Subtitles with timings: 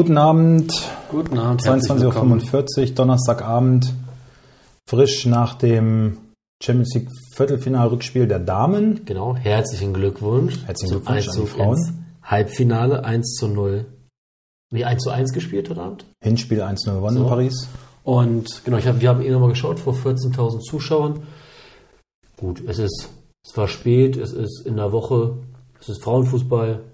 [0.00, 0.72] Guten Abend.
[1.10, 1.60] Guten Abend.
[1.60, 3.92] 22.45 Uhr, Donnerstagabend.
[4.88, 6.16] Frisch nach dem
[6.62, 9.04] Champions League Viertelfinal-Rückspiel der Damen.
[9.04, 10.64] Genau, herzlichen Glückwunsch.
[10.64, 12.06] Herzlichen Glückwunsch an die Frauen.
[12.22, 13.84] Halbfinale 1 zu 0.
[14.72, 16.06] Nee, 1 zu 1 gespielt heute Abend.
[16.24, 17.22] Hinspiel 1 0 gewonnen so.
[17.24, 17.68] in Paris.
[18.02, 21.24] Und genau, ich hab, wir haben eh nochmal geschaut, vor 14.000 Zuschauern.
[22.38, 23.10] Gut, es ist,
[23.46, 25.36] es war spät, es ist in der Woche,
[25.78, 26.84] es ist Frauenfußball.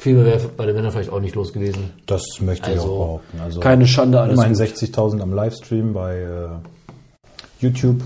[0.00, 1.90] Viel mehr wäre bei den Männern vielleicht auch nicht los gewesen.
[2.06, 3.40] Das möchte ich also, auch behaupten.
[3.40, 4.34] Also keine Schande, alles.
[4.34, 6.48] Immerhin 60.000 am Livestream bei äh,
[7.58, 8.00] YouTube.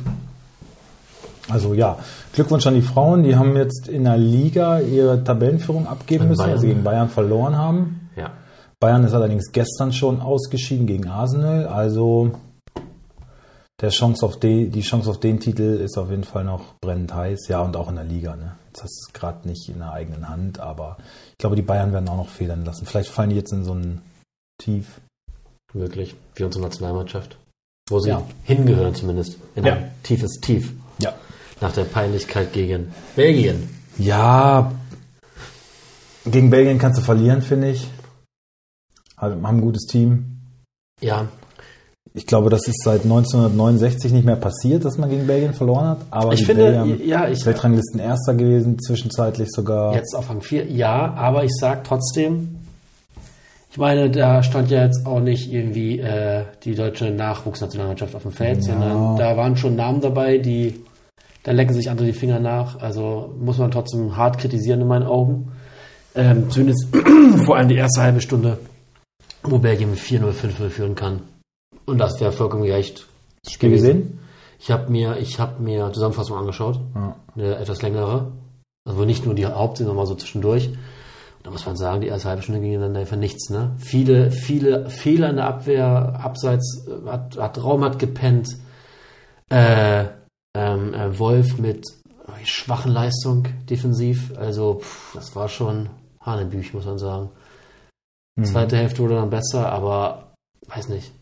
[1.50, 1.98] Also ja,
[2.32, 3.24] Glückwunsch an die Frauen.
[3.24, 7.58] Die haben jetzt in der Liga ihre Tabellenführung abgeben müssen, weil sie gegen Bayern verloren
[7.58, 8.08] haben.
[8.16, 8.30] Ja.
[8.80, 11.66] Bayern ist allerdings gestern schon ausgeschieden gegen Arsenal.
[11.66, 12.32] Also
[13.82, 17.14] der Chance auf die, die Chance auf den Titel ist auf jeden Fall noch brennend
[17.14, 17.48] heiß.
[17.48, 18.34] Ja, und auch in der Liga.
[18.34, 18.52] Ne?
[18.72, 20.96] Das ist gerade nicht in der eigenen Hand, aber
[21.32, 22.86] ich glaube, die Bayern werden auch noch federn lassen.
[22.86, 24.00] Vielleicht fallen die jetzt in so ein
[24.58, 25.00] Tief.
[25.72, 27.36] Wirklich, wie unsere Nationalmannschaft.
[27.88, 28.22] Wo sie ja.
[28.44, 29.38] hingehören zumindest.
[29.54, 29.74] In ja.
[29.74, 30.72] ein tiefes Tief.
[30.98, 31.14] Ja.
[31.60, 33.68] Nach der Peinlichkeit gegen Belgien.
[33.98, 34.72] Ja,
[36.24, 37.88] gegen Belgien kannst du verlieren, finde ich.
[39.16, 40.40] Haben ein gutes Team.
[41.00, 41.28] Ja,
[42.14, 45.98] ich glaube, das ist seit 1969 nicht mehr passiert, dass man gegen Belgien verloren hat.
[46.10, 49.94] Aber ich finde, Belgier ja, ich Weltranglisten erster gewesen, zwischenzeitlich sogar.
[49.94, 52.56] Jetzt auf Rang 4, ja, aber ich sage trotzdem,
[53.70, 58.32] ich meine, da stand ja jetzt auch nicht irgendwie äh, die deutsche Nachwuchsnationalmannschaft auf dem
[58.32, 58.72] Feld, ja.
[58.72, 60.82] sondern da waren schon Namen dabei, die
[61.42, 62.80] da lecken sich andere die Finger nach.
[62.80, 65.52] Also muss man trotzdem hart kritisieren in meinen Augen.
[66.14, 66.88] Ähm, zumindest
[67.44, 68.58] vor allem die erste halbe Stunde,
[69.42, 71.22] wo Belgien mit 4-0, 5-0 führen kann.
[71.86, 73.06] Und das wäre vollkommen gerecht.
[73.48, 74.20] Spiel gesehen?
[74.58, 77.16] Ich habe mir, ich habe mir Zusammenfassung angeschaut, ja.
[77.34, 78.30] eine etwas längere,
[78.88, 80.68] also nicht nur die Hauptszene, sondern mal so zwischendurch.
[80.68, 83.50] Und da muss man sagen, die erste halbe Stunde ging dann einfach nichts.
[83.50, 83.72] Ne?
[83.78, 88.48] Viele, viele Fehler in der Abwehr, abseits hat, hat Raum hat gepennt.
[89.48, 90.06] Äh,
[90.54, 91.86] ähm, äh, Wolf mit
[92.44, 94.32] schwachen Leistung defensiv.
[94.36, 97.30] Also pff, das war schon Hanebüch, muss man sagen.
[98.36, 98.44] Mhm.
[98.44, 100.32] Zweite Hälfte wurde dann besser, aber
[100.68, 101.12] weiß nicht.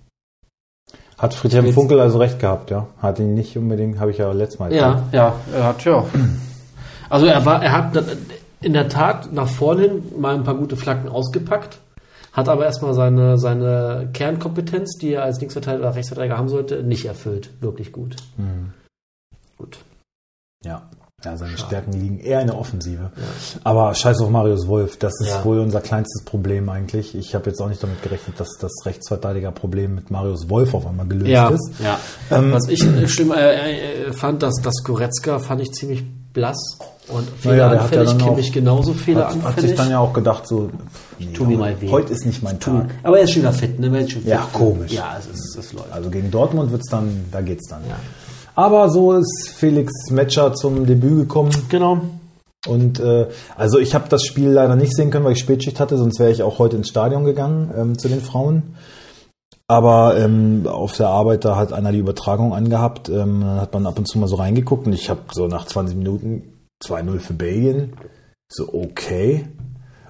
[1.20, 2.86] Hat Friedhelm Funkel also recht gehabt, ja?
[2.96, 5.12] Hat ihn nicht unbedingt, habe ich ja letztes Mal gesagt.
[5.12, 6.04] Ja, ja, er hat ja.
[7.10, 8.04] Also er war, er hat
[8.62, 11.78] in der Tat nach vorne hin mal ein paar gute Flanken ausgepackt,
[12.32, 17.04] hat aber erstmal seine, seine Kernkompetenz, die er als Linksverteidiger oder Rechtsverteidiger haben sollte, nicht
[17.04, 17.50] erfüllt.
[17.60, 18.16] Wirklich gut.
[18.38, 18.72] Mhm.
[19.58, 19.78] Gut.
[20.64, 20.88] Ja.
[21.24, 21.66] Ja, seine Schade.
[21.66, 23.10] Stärken liegen eher in der Offensive.
[23.14, 23.60] Ja.
[23.64, 25.44] Aber scheiß auf Marius Wolf, das ist ja.
[25.44, 27.14] wohl unser kleinstes Problem eigentlich.
[27.14, 31.06] Ich habe jetzt auch nicht damit gerechnet, dass das Rechtsverteidiger-Problem mit Marius Wolf auf einmal
[31.06, 31.48] gelöst ja.
[31.50, 31.72] ist.
[31.82, 32.00] Ja.
[32.30, 32.80] Ähm, Was ich
[33.12, 36.78] schlimm äh, äh, fand, dass das Goretzka fand ich ziemlich blass
[37.08, 39.44] und fehleranfällig, naja, kenne ich genauso fehleranfällig.
[39.44, 40.70] Hat, hat sich dann ja auch gedacht, so,
[41.18, 41.90] nee, tu mir mal weh.
[41.90, 42.86] heute ist nicht mein Tag.
[43.02, 43.86] Aber er ist schon wieder fit, ne?
[43.98, 44.30] Ist schon fit.
[44.30, 44.92] Ja, komisch.
[44.92, 45.92] Ja, es, ist, es läuft.
[45.92, 47.82] Also gegen Dortmund wird's dann, da geht's dann.
[47.88, 47.96] Ja.
[48.60, 51.50] Aber so ist Felix Metscher zum Debüt gekommen.
[51.70, 52.02] Genau.
[52.68, 53.26] Und äh,
[53.56, 56.30] also ich habe das Spiel leider nicht sehen können, weil ich Spätschicht hatte, sonst wäre
[56.30, 58.74] ich auch heute ins Stadion gegangen ähm, zu den Frauen.
[59.66, 63.08] Aber ähm, auf der Arbeit, da hat einer die Übertragung angehabt.
[63.08, 65.64] Ähm, dann hat man ab und zu mal so reingeguckt und ich habe so nach
[65.64, 67.94] 20 Minuten 2-0 für Belgien.
[68.46, 69.46] So, okay.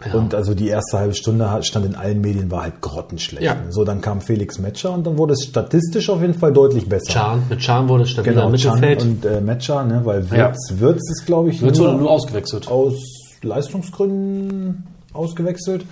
[0.07, 0.15] Ja.
[0.15, 3.43] Und also die erste halbe Stunde stand in allen Medien, war halt grottenschlecht.
[3.43, 3.57] Ja.
[3.69, 7.13] So, dann kam Felix Metscher und dann wurde es statistisch auf jeden Fall deutlich besser.
[7.13, 9.01] Chan, mit Chan wurde es stabiler genau, im Mittelfeld.
[9.01, 10.81] Chan und äh, Metscher, ne, weil Wirtz, ja.
[10.81, 12.69] Wirtz ist, glaube ich, Wirtz nur, nur ausgewechselt.
[12.69, 12.95] Aus
[13.43, 15.85] Leistungsgründen ausgewechselt.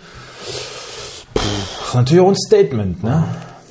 [1.34, 3.24] Ist natürlich auch ein Statement, ne?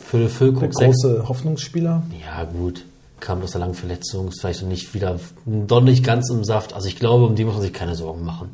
[0.06, 0.72] Für Füllkrug.
[0.72, 2.04] Der große Hoffnungsspieler.
[2.26, 2.86] Ja, gut.
[3.20, 6.74] Kam aus der langen Verletzung, ist vielleicht noch nicht wieder, doch nicht ganz im Saft.
[6.74, 8.50] Also ich glaube, um die muss man sich keine Sorgen machen.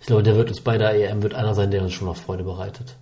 [0.00, 2.16] Ich glaube, der wird uns bei der EM wird einer sein, der uns schon noch
[2.16, 2.96] Freude bereitet.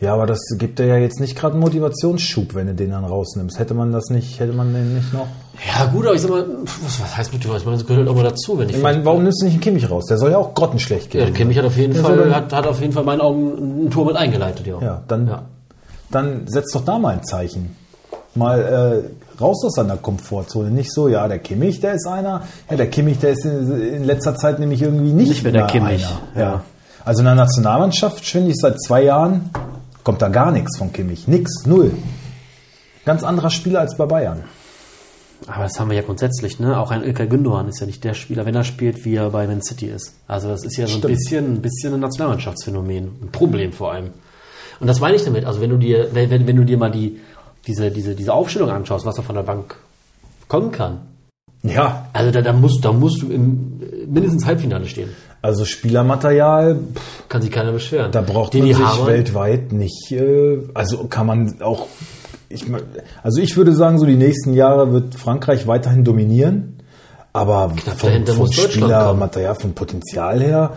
[0.00, 3.58] Ja, aber das gibt ja jetzt nicht gerade einen Motivationsschub, wenn du den dann rausnimmst.
[3.58, 5.26] Hätte man das nicht, hätte man den nicht noch?
[5.66, 7.74] Ja, gut, aber ich sag mal, was, was heißt Motivation?
[7.74, 8.76] Das gehört auch mal dazu, wenn ich.
[8.76, 10.06] Ich meine, warum nimmst du nicht einen Kimmich raus?
[10.06, 11.20] Der soll ja auch grottenschlecht gehen.
[11.20, 13.90] Ja, Kimmich hat auf jeden der Fall, hat, hat auf jeden Fall meinen Augen ein
[13.90, 14.80] Tor mit eingeleitet, ja.
[14.80, 15.42] Ja, dann, ja.
[16.10, 17.76] dann setz doch da mal ein Zeichen
[18.34, 20.70] mal äh, raus aus seiner Komfortzone.
[20.70, 22.42] Nicht so, ja, der Kimmich, der ist einer.
[22.70, 25.66] Ja, der Kimmich, der ist in, in letzter Zeit nämlich irgendwie nicht, nicht mehr der
[25.66, 26.06] Kimmich.
[26.34, 26.40] Einer.
[26.40, 26.64] Ja.
[27.04, 29.50] Also in der Nationalmannschaft finde ich seit zwei Jahren
[30.04, 31.28] kommt da gar nichts von Kimmich.
[31.28, 31.92] Nix, null.
[33.04, 34.44] Ganz anderer Spieler als bei Bayern.
[35.46, 36.78] Aber das haben wir ja grundsätzlich, ne?
[36.78, 39.46] Auch ein Ilkay Gündogan ist ja nicht der Spieler, wenn er spielt, wie er bei
[39.46, 40.14] Man City ist.
[40.26, 44.10] Also das ist ja so ein bisschen, ein bisschen ein Nationalmannschaftsphänomen, ein Problem vor allem.
[44.80, 45.44] Und das meine ich damit.
[45.44, 47.20] Also wenn du dir, wenn, wenn du dir mal die
[47.66, 49.76] diese, diese, diese Aufstellung anschaust, was da von der Bank
[50.48, 51.02] kommen kann.
[51.62, 52.06] Ja.
[52.12, 55.10] Also da, da, musst, da musst du im mindestens Halbfinale stehen.
[55.42, 58.12] Also Spielermaterial, pff, kann sich keiner beschweren.
[58.12, 60.12] Da braucht die, man sich Hamann, weltweit nicht.
[60.12, 61.86] Äh, also kann man auch.
[62.48, 62.64] Ich,
[63.22, 66.76] also ich würde sagen, so die nächsten Jahre wird Frankreich weiterhin dominieren.
[67.32, 70.72] Aber vom, vom Spielermaterial, vom Potenzial her,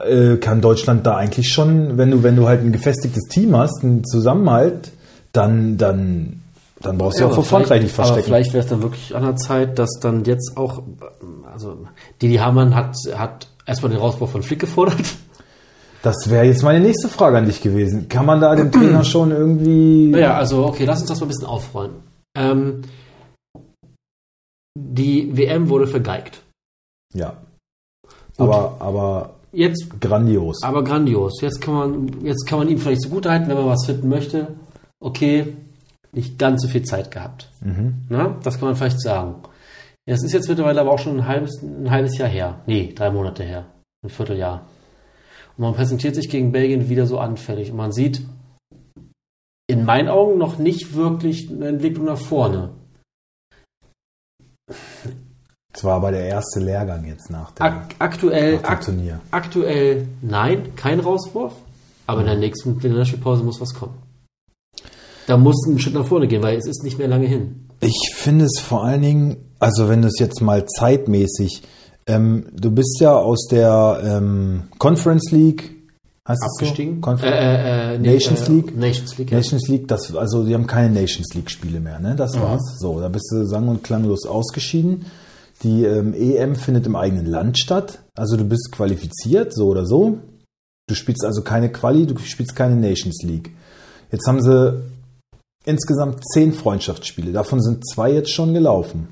[0.00, 3.82] äh, kann Deutschland da eigentlich schon, wenn du, wenn du halt ein gefestigtes Team hast,
[3.82, 4.92] einen Zusammenhalt,
[5.38, 6.42] dann, dann,
[6.80, 8.18] dann brauchst du ja, auch vor Frankreich nicht verstecken.
[8.18, 10.82] Aber vielleicht wäre es dann wirklich an der Zeit, dass dann jetzt auch,
[11.52, 11.86] also
[12.20, 15.04] Didi Hamann hat, hat erstmal den Rauswurf von Flick gefordert.
[16.02, 18.08] Das wäre jetzt meine nächste Frage an dich gewesen.
[18.08, 20.08] Kann man da dem Trainer schon irgendwie.
[20.08, 22.02] Naja, also okay, lass uns das mal ein bisschen aufräumen.
[22.36, 22.82] Ähm,
[24.76, 26.42] die WM wurde vergeigt.
[27.14, 27.34] Ja.
[28.36, 30.62] Aber, aber jetzt grandios.
[30.62, 31.40] Aber grandios.
[31.40, 34.08] Jetzt kann man, jetzt kann man ihm vielleicht so gut halten, wenn man was finden
[34.08, 34.48] möchte.
[35.00, 35.56] Okay,
[36.12, 37.50] nicht ganz so viel Zeit gehabt.
[37.60, 38.06] Mhm.
[38.08, 39.36] Na, das kann man vielleicht sagen.
[40.06, 42.62] Das ist jetzt mittlerweile aber auch schon ein halbes, ein halbes Jahr her.
[42.66, 43.66] Nee, drei Monate her.
[44.02, 44.66] Ein Vierteljahr.
[45.56, 47.70] Und man präsentiert sich gegen Belgien wieder so anfällig.
[47.70, 48.22] Und man sieht
[49.66, 52.70] in meinen Augen noch nicht wirklich eine Entwicklung nach vorne.
[55.72, 59.20] Das war aber der erste Lehrgang jetzt nach dem, Ak aktuell, nach dem ak Turnier.
[59.30, 61.54] Aktuell nein, kein Rauswurf.
[62.06, 64.07] Aber in der nächsten Länderspielpause muss was kommen.
[65.28, 67.66] Da muss ein Schritt nach vorne gehen, weil es ist nicht mehr lange hin.
[67.80, 71.62] Ich finde es vor allen Dingen, also wenn du es jetzt mal zeitmäßig,
[72.06, 75.76] ähm, du bist ja aus der ähm, Conference League
[76.26, 77.02] Heißt Abgestiegen?
[77.02, 77.26] So?
[77.26, 78.76] Äh, äh, äh, Nations League?
[78.76, 79.30] Nations League.
[79.30, 79.38] Ja.
[79.38, 82.14] Nations League, das, also die haben keine Nations League Spiele mehr, ne?
[82.16, 82.42] Das mhm.
[82.42, 82.78] war's.
[82.78, 85.06] So, da bist du sang- und klanglos ausgeschieden.
[85.62, 88.00] Die ähm, EM findet im eigenen Land statt.
[88.14, 90.18] Also du bist qualifiziert, so oder so.
[90.86, 93.50] Du spielst also keine Quali, du spielst keine Nations League.
[94.10, 94.82] Jetzt haben sie
[95.68, 97.32] insgesamt zehn Freundschaftsspiele.
[97.32, 99.08] Davon sind zwei jetzt schon gelaufen.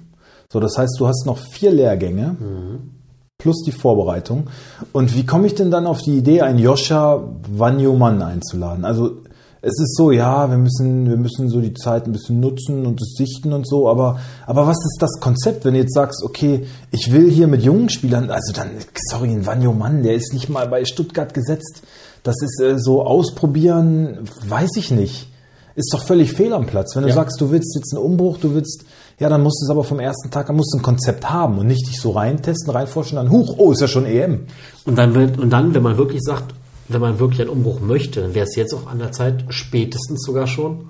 [0.52, 2.36] So, das heißt, du hast noch vier Lehrgänge.
[2.38, 2.96] Mhm
[3.38, 4.48] plus die Vorbereitung.
[4.92, 8.84] Und wie komme ich denn dann auf die Idee, einen Joscha Wanyoman einzuladen?
[8.84, 9.22] Also
[9.62, 13.00] es ist so, ja, wir müssen, wir müssen so die Zeit ein bisschen nutzen und
[13.00, 16.66] es sichten und so, aber, aber was ist das Konzept, wenn du jetzt sagst, okay,
[16.90, 18.70] ich will hier mit jungen Spielern, also dann,
[19.10, 21.82] sorry, ein Wanyoman, der ist nicht mal bei Stuttgart gesetzt.
[22.22, 25.28] Das ist äh, so ausprobieren, weiß ich nicht.
[25.76, 26.96] Ist doch völlig fehl am Platz.
[26.96, 27.14] Wenn du ja.
[27.14, 28.84] sagst, du willst jetzt einen Umbruch, du willst
[29.18, 31.58] ja, dann musst du es aber vom ersten Tag, dann musst du ein Konzept haben
[31.58, 34.46] und nicht dich so reintesten, reinforschen, dann huch, oh, ist ja schon EM.
[34.84, 36.54] Und dann, und dann, wenn man wirklich sagt,
[36.88, 40.22] wenn man wirklich einen Umbruch möchte, dann wäre es jetzt auch an der Zeit, spätestens
[40.22, 40.88] sogar schon,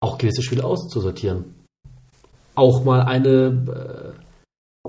[0.00, 1.54] auch gewisse Spiele auszusortieren.
[2.54, 4.14] Auch mal eine
[4.86, 4.88] äh,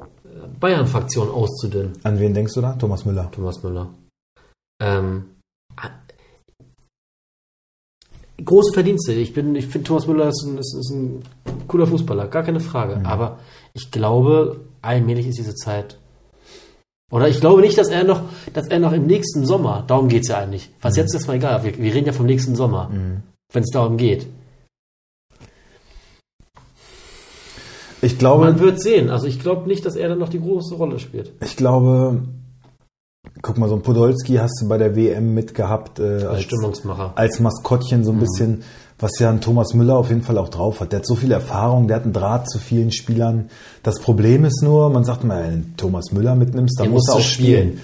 [0.60, 1.94] Bayern-Faktion auszudünnen.
[2.04, 2.74] An wen denkst du da?
[2.74, 3.30] Thomas Müller.
[3.32, 3.90] Thomas Müller.
[4.82, 5.35] Ähm,
[8.44, 9.14] große Verdienste.
[9.14, 11.24] Ich bin, ich finde Thomas Müller ist ein, ist, ist ein,
[11.68, 12.98] cooler Fußballer, gar keine Frage.
[12.98, 13.06] Mhm.
[13.06, 13.40] Aber
[13.74, 15.98] ich glaube, allmählich ist diese Zeit.
[17.12, 18.22] Oder ich glaube nicht, dass er noch,
[18.54, 20.70] dass er noch im nächsten Sommer, darum geht es ja eigentlich.
[20.82, 21.02] Was mhm.
[21.02, 23.24] jetzt ist mal egal, wir, wir, reden ja vom nächsten Sommer, mhm.
[23.54, 24.28] wenn es darum geht.
[28.02, 28.46] Ich glaube.
[28.46, 29.10] Man wird sehen.
[29.10, 31.32] Also ich glaube nicht, dass er dann noch die große Rolle spielt.
[31.42, 32.22] Ich glaube,
[33.42, 37.14] Guck mal, so ein Podolski hast du bei der WM mitgehabt äh, als, Stimmungsmacher.
[37.16, 38.22] als Maskottchen so ein mhm.
[38.22, 38.64] bisschen,
[39.00, 40.92] was ja ein Thomas Müller auf jeden Fall auch drauf hat.
[40.92, 43.50] Der hat so viel Erfahrung, der hat einen Draht zu vielen Spielern.
[43.84, 47.16] Das Problem ist nur, man sagt mal, wenn du Thomas Müller mitnimmst, dann muss er
[47.16, 47.70] auch spielen.
[47.70, 47.82] spielen.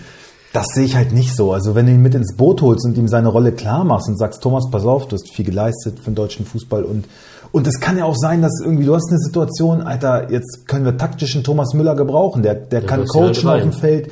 [0.53, 1.53] Das sehe ich halt nicht so.
[1.53, 4.17] Also wenn du ihn mit ins Boot holst und ihm seine Rolle klar machst und
[4.17, 7.05] sagst, Thomas, pass auf, du hast viel geleistet für den deutschen Fußball und
[7.51, 10.86] und es kann ja auch sein, dass irgendwie du hast eine Situation, Alter, jetzt können
[10.86, 12.43] wir taktischen Thomas Müller gebrauchen.
[12.43, 14.10] Der, der, der kann coachen auf dem Feld.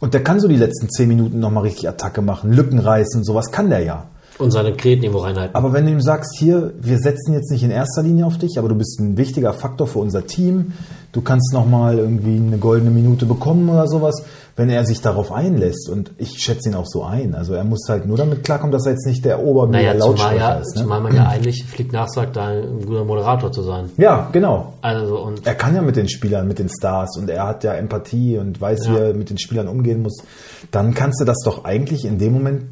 [0.00, 3.52] Und der kann so die letzten zehn Minuten nochmal richtig Attacke machen, Lücken reißen, sowas
[3.52, 4.06] kann der ja.
[4.40, 5.54] Und seine Kreten irgendwo reinhalten.
[5.54, 8.58] Aber wenn du ihm sagst, hier, wir setzen jetzt nicht in erster Linie auf dich,
[8.58, 10.72] aber du bist ein wichtiger Faktor für unser Team,
[11.12, 14.22] du kannst nochmal irgendwie eine goldene Minute bekommen oder sowas,
[14.56, 15.88] wenn er sich darauf einlässt.
[15.88, 17.34] Und ich schätze ihn auch so ein.
[17.34, 20.36] Also er muss halt nur damit klarkommen, dass er jetzt nicht der Obermega naja, Lautsprecher
[20.36, 20.76] ja, ist.
[20.76, 20.82] Ne?
[20.82, 23.90] Zumal man ja eigentlich Flick nachsagt, da ein guter Moderator zu sein.
[23.96, 24.74] Ja, genau.
[24.82, 27.74] Also und er kann ja mit den Spielern, mit den Stars und er hat ja
[27.74, 28.92] Empathie und weiß, ja.
[28.92, 30.22] wie er mit den Spielern umgehen muss.
[30.70, 32.64] Dann kannst du das doch eigentlich in dem Moment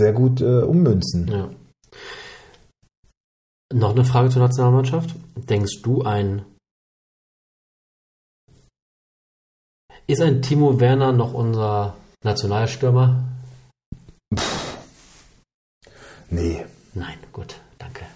[0.00, 1.28] sehr gut äh, ummünzen.
[1.28, 1.50] Ja.
[3.72, 5.14] Noch eine Frage zur Nationalmannschaft.
[5.36, 6.44] Denkst du, ein
[10.06, 13.22] Ist ein Timo Werner noch unser Nationalstürmer?
[14.34, 14.76] Pff.
[16.30, 16.64] Nee.
[16.94, 18.06] Nein, gut, danke.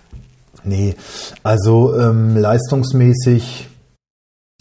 [0.65, 0.97] Nee,
[1.45, 3.69] also ähm, leistungsmäßig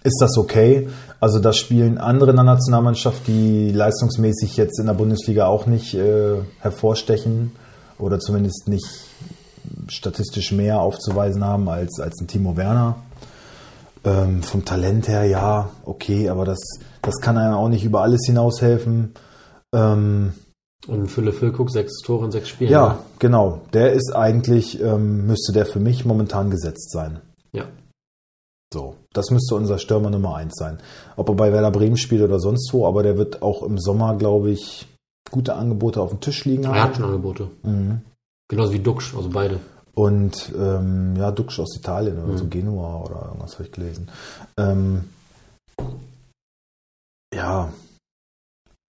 [0.03, 0.89] ist das okay.
[1.19, 5.93] Also da spielen andere in der Nationalmannschaft, die leistungsmäßig jetzt in der Bundesliga auch nicht
[5.93, 7.53] äh, hervorstechen
[7.97, 8.85] oder zumindest nicht
[9.87, 12.97] statistisch mehr aufzuweisen haben als, als ein Timo Werner.
[14.05, 16.59] Ähm, vom Talent her, ja, okay, aber das,
[17.01, 19.13] das kann einem auch nicht über alles hinaushelfen.
[19.73, 20.33] Ähm,
[20.87, 22.69] Und Fülle Füllkuck, sechs Tore in sechs Spielen.
[22.69, 22.97] ja, ne?
[23.19, 23.61] genau.
[23.71, 27.21] Der ist eigentlich, ähm, müsste der für mich momentan gesetzt sein.
[27.53, 27.63] Ja.
[28.73, 30.79] So, das müsste unser Stürmer Nummer eins sein.
[31.15, 34.15] Ob er bei Werder Bremen spielt oder sonst wo, aber der wird auch im Sommer,
[34.15, 34.87] glaube ich,
[35.29, 36.81] gute Angebote auf dem Tisch liegen Er haben.
[36.81, 37.49] hat schon Angebote.
[37.61, 38.01] Mhm.
[38.49, 39.59] Genauso wie Duxch, also beide.
[39.93, 42.37] Und ähm, ja, Duxch aus Italien oder Mhm.
[42.39, 44.09] so Genua oder irgendwas habe ich gelesen.
[44.57, 45.03] Ähm,
[47.35, 47.71] ja,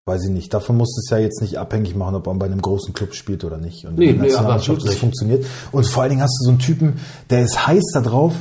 [0.06, 0.52] weiß ich nicht.
[0.52, 3.44] Davon muss es ja jetzt nicht abhängig machen, ob man bei einem großen Club spielt
[3.44, 3.84] oder nicht.
[3.86, 4.98] Und Nee, in der nee, Nationalmannschaft das nicht.
[5.00, 5.44] funktioniert.
[5.72, 7.00] Und vor allen Dingen hast du so einen Typen,
[7.30, 8.34] der ist heiß darauf,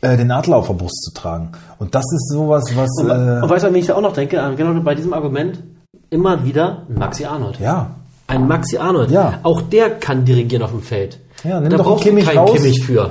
[0.00, 1.50] äh, den Adler auf der Brust zu tragen.
[1.78, 4.12] Und das ist sowas, was Und, äh, und weißt du, wenn ich da auch noch
[4.12, 5.62] denke, äh, genau bei diesem Argument,
[6.10, 7.58] immer wieder Maxi Arnold.
[7.60, 7.90] ja,
[8.26, 9.10] Ein Maxi Arnold.
[9.10, 9.38] Ja.
[9.42, 11.18] Auch der kann dirigieren auf dem Feld.
[11.44, 12.52] Ja, nimm da doch brauchst Kimmich du keinen raus.
[12.56, 13.10] Kimmich für.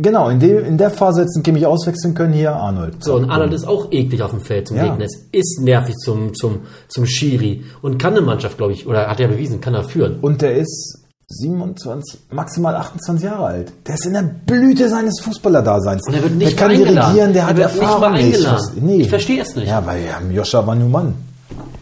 [0.00, 3.02] genau, in, dem, in der Phase jetzt einen Kimmich auswechseln können, hier Arnold.
[3.04, 4.84] So, und Arnold ist auch eklig auf dem Feld zum Ja.
[4.84, 5.04] Gegner.
[5.04, 7.64] Es ist nervig zum, zum, zum Schiri.
[7.82, 10.18] Und kann eine Mannschaft, glaube ich, oder hat er bewiesen, kann er führen.
[10.20, 11.01] Und der ist
[11.40, 13.72] 27, maximal 28 Jahre alt.
[13.86, 16.06] Der ist in der Blüte seines Fußballerdaseins.
[16.06, 17.14] Und er wird nicht der kann eingeladen.
[17.14, 18.56] dirigieren, der Er hat nicht Erfahrung mal eingeladen.
[18.56, 18.96] Was- nee.
[19.02, 19.68] Ich verstehe es nicht.
[19.68, 21.14] Ja, ähm, Joscha Wanumann.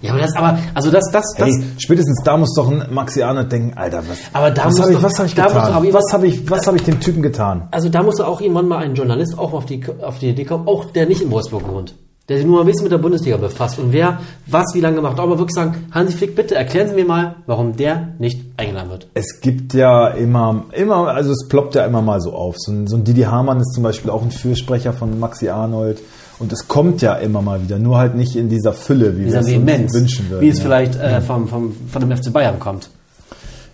[0.02, 3.22] Ja, aber das, aber, also das, das, das, Hey, spätestens da muss doch ein Maxi
[3.22, 5.48] Arnold denken, Alter, was, Aber da was muss habe ich, was ich getan?
[5.52, 7.68] doch was habe ich, was habe ich dem Typen getan?
[7.70, 10.66] also da muss auch irgendwann mal ein Journalist auch auf die, auf die Idee kommen,
[10.66, 11.94] auch der nicht in Wolfsburg wohnt.
[12.30, 15.00] Der sich nur mal ein bisschen mit der Bundesliga befasst und wer was wie lange
[15.00, 15.16] macht.
[15.16, 19.08] Mal wirklich sagen, Hansi Flick, bitte erklären Sie mir mal, warum der nicht eingeladen wird.
[19.14, 22.54] Es gibt ja immer, immer, also es ploppt ja immer mal so auf.
[22.56, 26.00] So ein, so ein Didi Hamann ist zum Beispiel auch ein Fürsprecher von Maxi Arnold.
[26.38, 29.24] Und es kommt ja immer mal wieder, nur halt nicht in dieser Fülle, wie wir
[29.26, 30.40] Dieser es uns Vehemenz, wünschen würden.
[30.40, 30.62] wie es ja.
[30.62, 32.90] vielleicht äh, vom, vom, von dem FC Bayern kommt.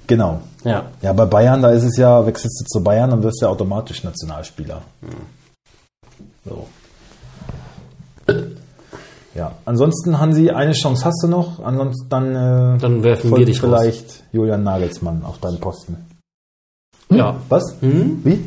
[0.07, 0.41] Genau.
[0.65, 0.87] Ja.
[1.03, 3.53] Ja, bei Bayern, da ist es ja, wechselst du zu Bayern, dann wirst du ja
[3.53, 4.81] automatisch Nationalspieler.
[6.47, 6.67] So.
[9.35, 12.31] Ja, ansonsten, Hansi, eine Chance hast du noch, ansonsten dann,
[12.77, 13.69] äh, Dann werfen wir dich raus.
[13.81, 15.97] vielleicht Julian Nagelsmann auf deinem Posten.
[17.09, 17.37] Ja.
[17.49, 17.77] Was?
[17.83, 18.21] Hm?
[18.25, 18.41] Wie?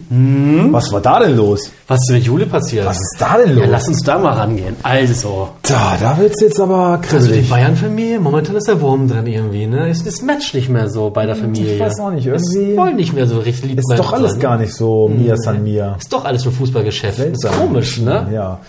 [0.73, 1.71] Was war da denn los?
[1.87, 2.85] Was ist mit Jule passiert?
[2.87, 3.63] Was ist da denn los?
[3.63, 4.75] ja, lass uns da mal rangehen.
[4.83, 7.39] Also, da, da wird's jetzt aber also die.
[7.41, 9.89] Bayern-Familie, momentan ist der Wurm drin irgendwie, ne?
[9.89, 11.75] Ist das Match nicht mehr so bei der Familie.
[11.75, 14.31] Ich weiß auch nicht, Es irgendwie- wollen nicht mehr so richtig lieb ist doch alles
[14.31, 14.39] sein.
[14.41, 15.95] gar nicht so Mia San Mia.
[15.97, 17.15] Ist doch alles nur Fußballgeschäft.
[17.17, 17.53] Seltsam.
[17.53, 18.27] Ist komisch, ne?
[18.33, 18.59] Ja.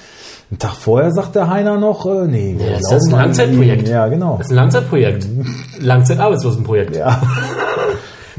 [0.50, 3.20] Einen Tag vorher sagt der Heiner noch, äh, nee, wir Ja, das ist ein an
[3.20, 3.88] Langzeitprojekt.
[3.88, 4.36] Ja, genau.
[4.38, 5.26] Das ist ein Langzeitprojekt.
[5.78, 6.96] Langzeitarbeitslosenprojekt.
[6.96, 7.22] Ja.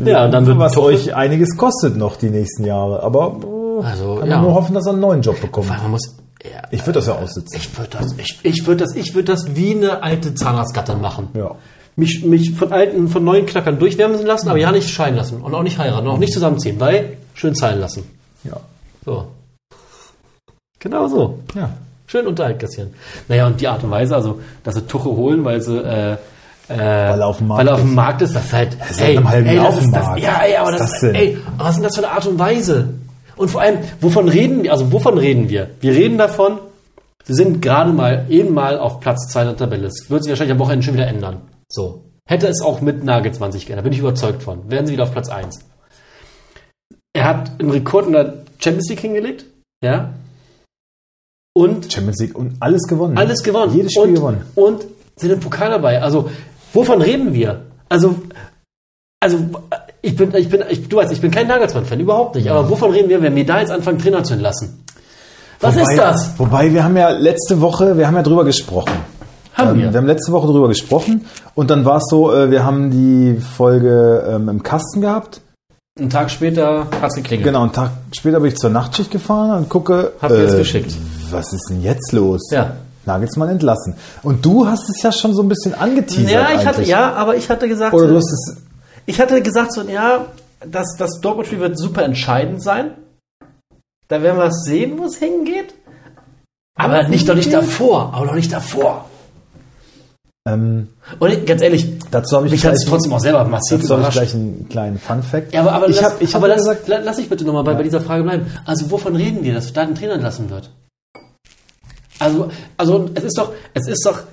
[0.04, 0.26] Ja.
[0.26, 3.04] und dann wird Was euch einiges kostet noch die nächsten Jahre.
[3.04, 3.38] Aber
[3.84, 4.38] äh, Also, kann ja.
[4.38, 5.70] man nur hoffen, dass er einen neuen Job bekommt.
[5.70, 6.16] Weil man muss.
[6.44, 7.56] Ja, Ich würde das ja aussitzen.
[7.60, 11.28] ich würde das, ich, ich würde das, ich würde das wie eine alte Zahnarztgattin machen.
[11.36, 11.52] Ja.
[11.98, 15.54] Mich, mich von alten, von neuen Klackern durchwärmen lassen, aber ja nicht scheiden lassen und
[15.54, 18.04] auch nicht heiraten, auch nicht zusammenziehen, weil schön zahlen lassen.
[18.44, 18.58] Ja.
[19.06, 19.28] So.
[20.80, 21.38] Genau so.
[21.54, 21.70] Ja.
[22.12, 22.94] Schön Unterhalt kassieren.
[23.30, 26.18] Naja, und die Art und Weise, also, dass sie Tuche holen, weil sie, äh, äh,
[26.68, 27.96] weil er auf dem Markt auf dem ist.
[27.96, 31.04] Markt ist, das halt, halben Jahr das ist das, ja, ey, aber Was das, ist
[31.04, 32.90] das ey, aber was ist denn das für eine Art und Weise?
[33.38, 35.70] Und vor allem, wovon reden wir, also wovon reden wir?
[35.80, 36.60] Wir reden davon,
[37.24, 39.88] sie sind gerade mal, eben mal auf Platz 2 der Tabelle.
[39.88, 41.44] Es wird sich wahrscheinlich am Wochenende schon wieder ändern.
[41.70, 42.04] So.
[42.28, 44.70] Hätte es auch mit Nagelsmann sich geändert, bin ich überzeugt von.
[44.70, 45.62] Werden sie wieder auf Platz 1.
[47.14, 49.46] Er hat einen Rekord in der Champions League hingelegt,
[49.82, 50.10] ja.
[51.54, 53.18] Und Champions League und alles gewonnen.
[53.18, 53.74] alles gewonnen.
[53.76, 54.42] Jedes Spiel und, gewonnen.
[54.56, 54.86] Und
[55.18, 56.02] sind im Pokal dabei.
[56.02, 56.30] Also,
[56.74, 57.62] wovon reden wir?
[57.90, 58.16] Also,
[59.20, 59.38] also
[60.02, 62.50] ich bin, ich bin, ich, du weißt, ich bin kein Nagelsmann-Fan, überhaupt nicht.
[62.50, 64.84] Aber wovon reden wir, wenn wir da jetzt anfangen, Trainer zu entlassen?
[65.60, 66.40] Was Wobei- ist das?
[66.40, 68.94] Wobei, wir haben ja letzte Woche, wir haben ja drüber gesprochen.
[69.54, 69.94] Haben Ähm, wir.
[69.94, 73.40] wir haben letzte Woche drüber gesprochen und dann war es so, äh, wir haben die
[73.42, 75.42] Folge ähm, im Kasten gehabt.
[76.00, 77.46] Einen Tag später hat's geklingelt.
[77.46, 80.96] Genau, einen Tag später bin ich zur Nachtschicht gefahren und gucke, Habt ihr es geschickt?
[81.32, 82.42] Was ist denn jetzt los?
[82.52, 82.76] Ja.
[83.06, 83.96] Nagelsmann entlassen.
[84.24, 87.36] Und du hast es ja schon so ein bisschen angeteasert Ja, ich hatte, ja, aber
[87.36, 88.58] ich hatte gesagt, Oder du hast es,
[89.08, 90.26] ich hatte gesagt, so, ja,
[90.70, 92.92] das, das Dortmund-Spiel wird super entscheidend sein.
[94.08, 95.74] Da werden wir es sehen, wo es hingeht.
[96.78, 99.06] Aber nicht doch nicht davor, aber doch nicht davor.
[100.48, 103.82] ähm, Und ganz ehrlich, dazu habe ich, mich hat es gleich- trotzdem auch selber massiv
[103.82, 105.54] dazu habe ich gleich einen kleinen Fun-Fact.
[105.54, 107.46] Ja, aber, aber, ich lass, habe ich aber hab lass, gesagt, la- lass ich bitte
[107.46, 108.46] nochmal bei, bei dieser Frage bleiben.
[108.66, 110.70] Also wovon reden wir, dass da ein Trainer entlassen wird?
[112.22, 114.24] Also, also es ist doch, es ist doch,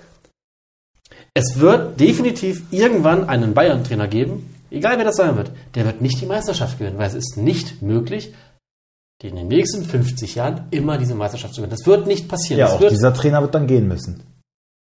[1.32, 6.20] es wird definitiv irgendwann einen Bayern-Trainer geben, egal wer das sein wird, der wird nicht
[6.20, 8.34] die Meisterschaft gewinnen, weil es ist nicht möglich,
[9.22, 11.76] in den nächsten 50 Jahren immer diese Meisterschaft zu gewinnen.
[11.76, 12.60] Das wird nicht passieren.
[12.60, 14.22] ja, das auch wird, dieser Trainer wird dann gehen müssen.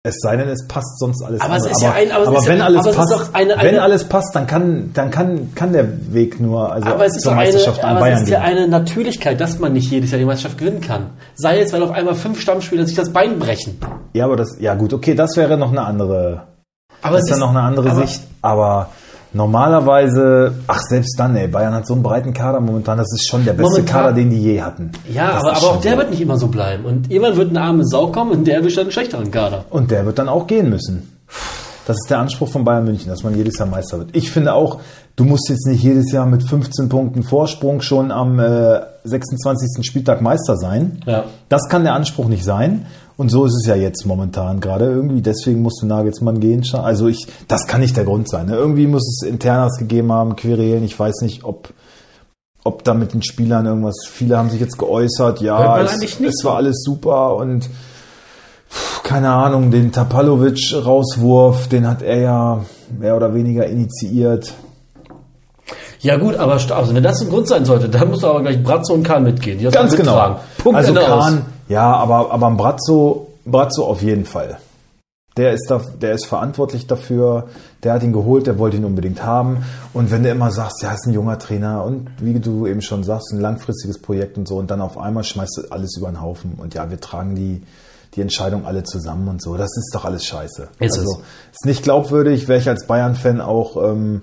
[0.09, 1.41] Es sei denn, es passt sonst alles.
[1.41, 1.73] Aber es andere.
[1.73, 3.35] ist ja ein- aber es aber ist wenn ja- alles aber es ist passt, doch
[3.35, 7.05] eine- wenn eine- alles passt, dann kann, dann kann, kann der Weg nur also Aber
[7.07, 8.49] es ist, zur eine, Meisterschaft an aber Bayern es ist ja gehen.
[8.59, 11.11] eine Natürlichkeit, dass man nicht jedes Jahr die Meisterschaft gewinnen kann.
[11.35, 13.79] Sei es, weil auf einmal fünf Stammspieler sich das Bein brechen.
[14.13, 16.43] Ja, aber das, ja gut, okay, das wäre noch eine andere,
[17.03, 18.23] Aber das ist dann noch eine andere aber- Sicht.
[18.43, 18.91] Aber
[19.37, 22.99] normalerweise, ach selbst dann, ey, Bayern hat so einen breiten Kader momentan.
[22.99, 24.91] Das ist schon der beste Momentan- Kader, den die je hatten.
[25.13, 25.99] Ja, Das aber, aber auch der so.
[25.99, 26.85] wird nicht immer so bleiben.
[26.85, 29.65] Und irgendwann wird eine arme Sau kommen und der erwischt dann einen schlechteren Kader.
[29.71, 31.13] Und der wird dann auch gehen müssen.
[31.87, 34.11] Das ist der Anspruch von Bayern München, dass man jedes Jahr Meister wird.
[34.17, 34.81] Ich finde auch,
[35.15, 39.87] du musst jetzt nicht jedes Jahr mit 15 Punkten Vorsprung schon am äh, 26.
[39.87, 41.01] Spieltag Meister sein.
[41.07, 41.25] Ja.
[41.49, 42.87] Das kann der Anspruch nicht sein.
[43.17, 45.23] Und so ist es ja jetzt momentan gerade irgendwie.
[45.23, 46.63] Deswegen musste Nagelsmann gehen.
[46.75, 48.47] Also ich, das kann nicht der Grund sein.
[48.47, 48.57] Ne?
[48.57, 50.85] Irgendwie muss es Internas gegeben haben, Querelen.
[50.85, 51.73] Ich weiß nicht, ob,
[52.63, 54.07] ob da mit den Spielern irgendwas.
[54.07, 55.41] Viele haben sich jetzt geäußert.
[55.41, 57.71] Ja, es, es war alles super und
[59.03, 62.65] keine Ahnung, den Tapalovic-Rauswurf, den hat er ja
[62.99, 64.53] mehr oder weniger initiiert.
[66.01, 68.95] Ja gut, aber also wenn das ein Grund sein sollte, dann muss aber gleich Bratzo
[68.95, 69.71] und Kahn mitgehen.
[69.71, 70.41] Ganz genau.
[70.59, 71.33] Punkt also Ende aus.
[71.69, 74.59] Ja, aber, aber ein Brazzo, Brazzo auf jeden Fall.
[75.37, 77.49] Der ist, da, der ist verantwortlich dafür,
[77.83, 79.65] der hat ihn geholt, der wollte ihn unbedingt haben.
[79.93, 83.05] Und wenn du immer sagst, ja, ist ein junger Trainer und wie du eben schon
[83.05, 86.23] sagst, ein langfristiges Projekt und so, und dann auf einmal schmeißt du alles über den
[86.23, 87.63] Haufen und ja, wir tragen die,
[88.15, 90.69] die Entscheidung alle zusammen und so, das ist doch alles scheiße.
[90.79, 91.57] Ist also, es.
[91.57, 93.77] ist nicht glaubwürdig, wäre ich als Bayern-Fan auch.
[93.91, 94.23] Ähm,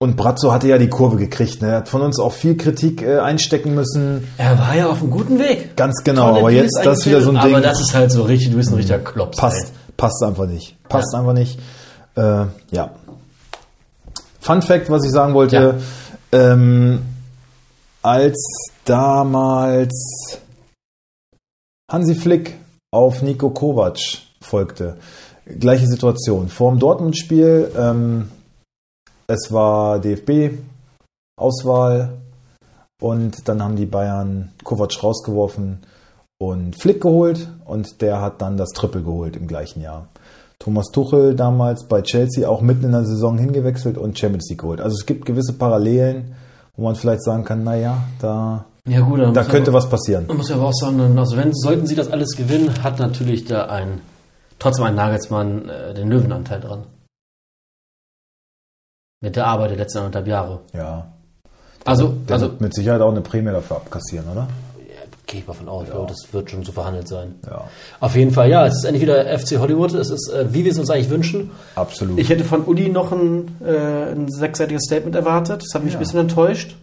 [0.00, 1.60] und Brazzo hatte ja die Kurve gekriegt.
[1.60, 1.68] Ne?
[1.68, 4.28] Er hat von uns auch viel Kritik äh, einstecken müssen.
[4.38, 5.76] Er war ja auf einem guten Weg.
[5.76, 7.54] Ganz genau, Tolle aber Deals jetzt das wieder so ein eingeführt, Ding.
[7.56, 9.36] Aber das ist halt so richtig, du bist ein richtiger Klops.
[9.36, 9.92] passt, ey.
[9.96, 10.76] passt einfach nicht.
[10.88, 11.58] Passt einfach nicht.
[12.16, 12.90] Äh, ja.
[14.40, 15.80] Fun Fact, was ich sagen wollte,
[16.30, 17.00] ähm,
[18.02, 20.38] als damals
[21.90, 22.54] Hansi Flick
[22.92, 23.98] auf Nico Kovac
[24.40, 24.96] folgte,
[25.58, 26.48] gleiche Situation.
[26.48, 28.28] Vor dem Dortmund-Spiel, ähm,
[29.28, 30.58] es war DFB-Auswahl
[33.00, 35.78] und dann haben die Bayern Kovac rausgeworfen
[36.38, 40.08] und Flick geholt und der hat dann das Triple geholt im gleichen Jahr.
[40.58, 44.80] Thomas Tuchel damals bei Chelsea auch mitten in der Saison hingewechselt und Champions League geholt.
[44.80, 46.34] Also es gibt gewisse Parallelen,
[46.76, 50.26] wo man vielleicht sagen kann, naja, da, Ja gut, da könnte aber, was passieren.
[50.26, 53.44] Man muss ja aber auch sagen, also wenn sollten sie das alles gewinnen, hat natürlich
[53.44, 54.00] da ein
[54.58, 56.84] trotzdem ein Nagelsmann äh, den Löwenanteil dran.
[59.20, 60.60] Mit der Arbeit der letzten anderthalb Jahre.
[60.72, 61.08] Ja.
[61.84, 64.48] Also, Der also wird mit Sicherheit auch eine Prämie dafür abkassieren, oder?
[65.26, 67.34] gehe ich mal von aus, glaube, das wird schon so verhandelt sein.
[67.46, 67.64] Ja,
[68.00, 69.92] Auf jeden Fall, ja, es ist endlich wieder FC Hollywood.
[69.92, 71.50] Es ist, äh, wie wir es uns eigentlich wünschen.
[71.74, 72.18] absolut.
[72.18, 75.60] Ich hätte von Uli noch ein, äh, ein sechsseitiges Statement erwartet.
[75.62, 75.98] Das hat mich Ja.
[75.98, 76.76] ein bisschen enttäuscht.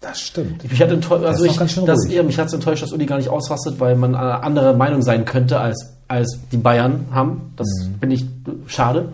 [0.00, 0.64] das stimmt.
[0.64, 2.16] Ich hatte enttäuscht, also ich, ganz schön das, ruhig.
[2.16, 5.00] ja, mich hat es enttäuscht, dass Uli gar nicht ausrastet, weil man eine andere Meinung
[5.02, 7.52] sein könnte, als, als die Bayern haben.
[7.56, 7.94] Das Mhm.
[8.00, 8.26] finde ich
[8.66, 9.10] schade.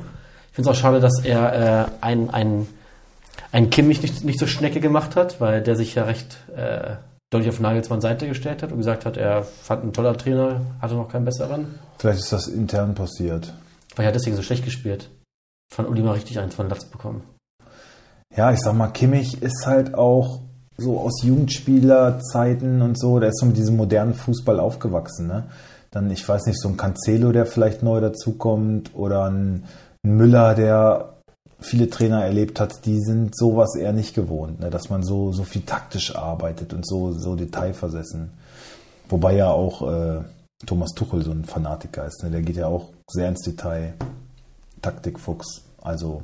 [0.50, 2.66] Ich finde es auch schade, dass er äh, ein, ein,
[3.52, 6.96] ein Kimmich nicht, nicht so Schnecke gemacht hat, weil der sich ja recht äh,
[7.30, 10.94] deutlich auf Nagelsmanns Seite gestellt hat und gesagt hat, er fand ein toller Trainer, hatte
[10.94, 11.78] noch keinen besseren.
[11.98, 13.54] Vielleicht ist das intern passiert.
[13.94, 15.08] Weil er hat deswegen so schlecht gespielt.
[15.72, 17.22] Von Uli mal richtig eins von Latz bekommen.
[18.36, 20.40] Ja, ich sag mal, Kimmich ist halt auch
[20.76, 25.44] so aus Jugendspielerzeiten und so, der ist so mit diesem modernen Fußball aufgewachsen, ne?
[25.92, 29.64] Dann, ich weiß nicht, so ein Cancelo, der vielleicht neu dazukommt, oder ein
[30.02, 31.14] Müller, der
[31.60, 34.70] viele Trainer erlebt hat, die sind sowas eher nicht gewohnt, ne?
[34.70, 38.30] dass man so, so viel taktisch arbeitet und so, so detailversessen.
[39.08, 40.20] Wobei ja auch äh,
[40.64, 42.30] Thomas Tuchel so ein Fanatiker ist, ne?
[42.30, 43.94] der geht ja auch sehr ins Detail.
[44.80, 46.22] Taktikfuchs, also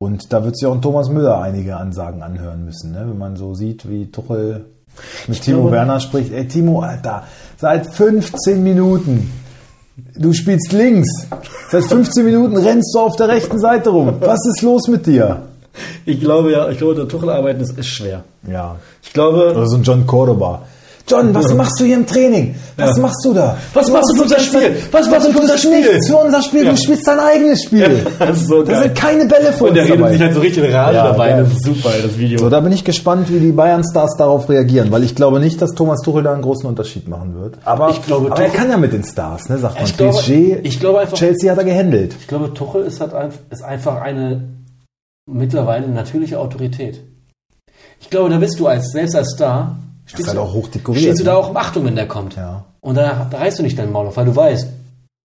[0.00, 3.00] und da wird sich auch ein Thomas Müller einige Ansagen anhören müssen, ne?
[3.08, 4.66] wenn man so sieht, wie Tuchel
[5.26, 6.32] mit Timo glaube- Werner spricht.
[6.32, 7.24] Ey, Timo, Alter,
[7.56, 9.30] seit 15 Minuten,
[10.16, 11.08] du spielst links.
[11.70, 14.14] Seit 15 Minuten rennst du auf der rechten Seite rum.
[14.20, 15.42] Was ist los mit dir?
[16.04, 18.24] Ich glaube ja, ich glaube, der Tuchel arbeiten ist, ist schwer.
[18.50, 18.76] Ja.
[19.02, 20.62] Ich glaube, Oder so ein John Cordoba.
[21.08, 22.54] John, was machst du hier im Training?
[22.76, 23.02] Was Ja.
[23.02, 23.56] machst du da?
[23.74, 24.76] Was machst du für unser Spiel?
[24.92, 25.80] Was machst du für unser Spiel?
[25.80, 26.64] Nichts für unser Spiel.
[26.64, 26.70] Ja.
[26.72, 28.06] Du spielst dein eigenes Spiel.
[28.18, 28.82] das ist so Da geil.
[28.82, 30.12] sind keine Bälle vor Und der redet dabei.
[30.12, 31.32] sich halt so richtig in Rage Ja, dabei.
[31.32, 32.38] Das ist super, das Video.
[32.38, 35.72] So, da bin ich gespannt, wie die Bayern-Stars darauf reagieren, weil ich glaube nicht, dass
[35.72, 37.56] Thomas Tuchel da einen großen Unterschied machen wird.
[37.64, 39.84] Aber, Ich glaube, aber er kann ja mit den Stars, ne, sagt man.
[39.84, 42.14] Ich glaube- PSG, ich glaube einfach- Chelsea hat er gehandelt.
[42.20, 44.42] Ich glaube, Tuchel ist, halt ein, ist einfach eine
[45.26, 47.02] mittlerweile natürliche Autorität.
[48.00, 49.76] Ich glaube, da bist du als selbst als Star,
[50.14, 51.30] ist halt auch hoch dekoriert, stehst du ne?
[51.30, 52.36] da auch um Achtung, wenn der kommt.
[52.36, 54.68] Ja, Und da, da reißt du nicht deinen Maul auf, weil du weißt,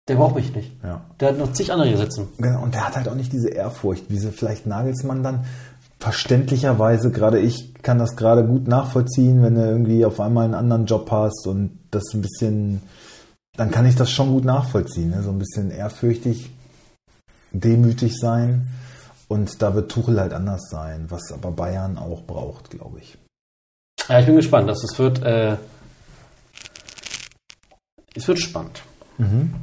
[0.08, 0.72] der braucht mich nicht.
[0.84, 1.02] ja.
[1.20, 2.28] Der hat noch zig andere hier sitzen.
[2.38, 5.46] Genau, Und der hat halt auch nicht diese Ehrfurcht, wie sie vielleicht Nagelsmann dann
[6.00, 10.86] verständlicherweise, gerade ich kann das gerade gut nachvollziehen, wenn du irgendwie auf einmal einen anderen
[10.86, 12.82] Job hast und das ein bisschen
[13.56, 15.12] dann kann ich das schon gut nachvollziehen.
[15.12, 15.22] Ne?
[15.22, 16.52] So ein bisschen ehrfürchtig,
[17.52, 18.68] demütig sein.
[19.28, 23.18] Und da wird Tuchel halt anders sein, was aber Bayern auch braucht, glaube ich.
[24.10, 24.70] Ja, ich bin gespannt.
[24.70, 25.56] Das, das wird, äh,
[28.16, 28.82] es wird spannend.
[29.18, 29.54] Mhm.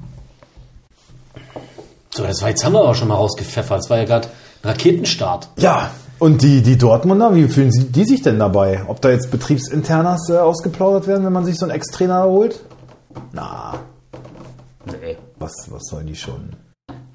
[2.12, 3.81] So, das war jetzt haben wir aber schon mal rausgepfeffert.
[3.85, 4.29] Es war ja gerade
[4.64, 5.48] Raketenstart.
[5.57, 8.83] Ja, und die, die Dortmunder, wie fühlen sie, die sich denn dabei?
[8.88, 12.61] Ob da jetzt Betriebsinternas äh, ausgeplaudert werden, wenn man sich so einen Ex-Trainer holt?
[13.33, 13.79] Na,
[14.85, 15.16] Nee.
[15.38, 16.57] was, was sollen die schon?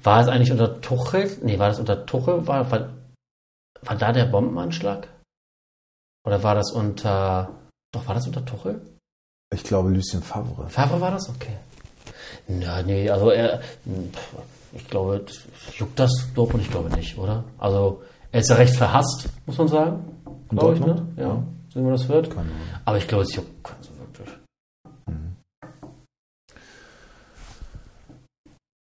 [0.02, 1.30] War es eigentlich unter Tuchel?
[1.42, 2.46] Nee, war das unter Tuchel?
[2.46, 2.88] War, war,
[3.82, 5.08] war da der Bombenanschlag?
[6.26, 7.50] Oder war das unter.
[7.92, 8.80] Doch, war das unter Tuchel?
[9.54, 10.68] Ich glaube, Lucien Favre.
[10.68, 11.28] Favre war das?
[11.28, 11.56] Okay.
[12.48, 13.60] Na, nee, also er.
[14.72, 15.24] Ich glaube,
[15.76, 16.64] juckt das Dortmund?
[16.64, 17.44] Ich glaube nicht, oder?
[17.58, 20.04] Also, er ist ja recht verhasst, muss man sagen.
[20.48, 20.86] Glaube ich, ne?
[20.86, 21.18] Dortmund?
[21.18, 21.42] Ja.
[21.72, 22.28] Sehen wir, das wird.
[22.28, 22.56] Keine Ahnung.
[22.84, 24.36] Aber ich glaube, es juckt keinen so wirklich.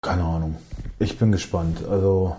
[0.02, 0.56] Keine Ahnung.
[0.98, 1.82] Ich bin gespannt.
[1.88, 2.36] Also,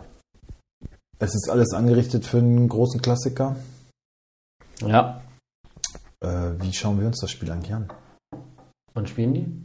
[1.18, 3.56] es ist alles angerichtet für einen großen Klassiker.
[4.88, 5.22] Ja.
[6.22, 7.92] Äh, wie schauen wir uns das Spiel eigentlich an?
[8.94, 9.64] Wann spielen die?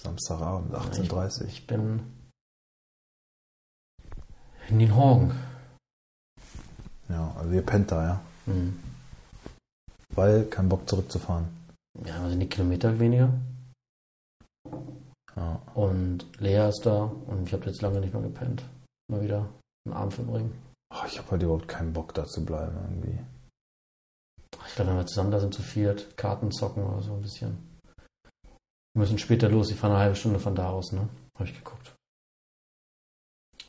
[0.00, 1.48] Samstagabend, 18.30 Uhr.
[1.48, 2.00] Ich bin
[4.68, 5.34] in den Horgen.
[7.08, 8.20] Ja, also ihr pennt da, ja.
[8.46, 8.78] Hm.
[10.14, 11.46] Weil kein Bock zurückzufahren.
[12.04, 13.32] Ja, also die Kilometer weniger.
[15.36, 15.60] Ja.
[15.74, 18.64] Und Lea ist da und ich habe jetzt lange nicht mehr gepennt.
[19.08, 19.48] Mal wieder
[19.84, 20.52] einen Abend verbringen.
[20.94, 23.18] Oh, ich habe halt überhaupt keinen Bock da zu bleiben irgendwie.
[24.76, 27.80] Glaube, wenn wir zusammen da sind, zu viert, Karten zocken oder so ein bisschen.
[28.92, 31.08] Wir müssen später los, ich fahre eine halbe Stunde von da aus, ne?
[31.34, 31.96] Habe ich geguckt.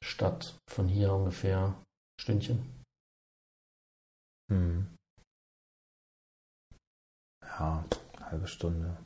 [0.02, 1.82] Stadt von hier ungefähr
[2.20, 2.84] Stündchen.
[4.52, 4.94] Hm.
[7.42, 7.86] Ja,
[8.20, 8.98] halbe Stunde.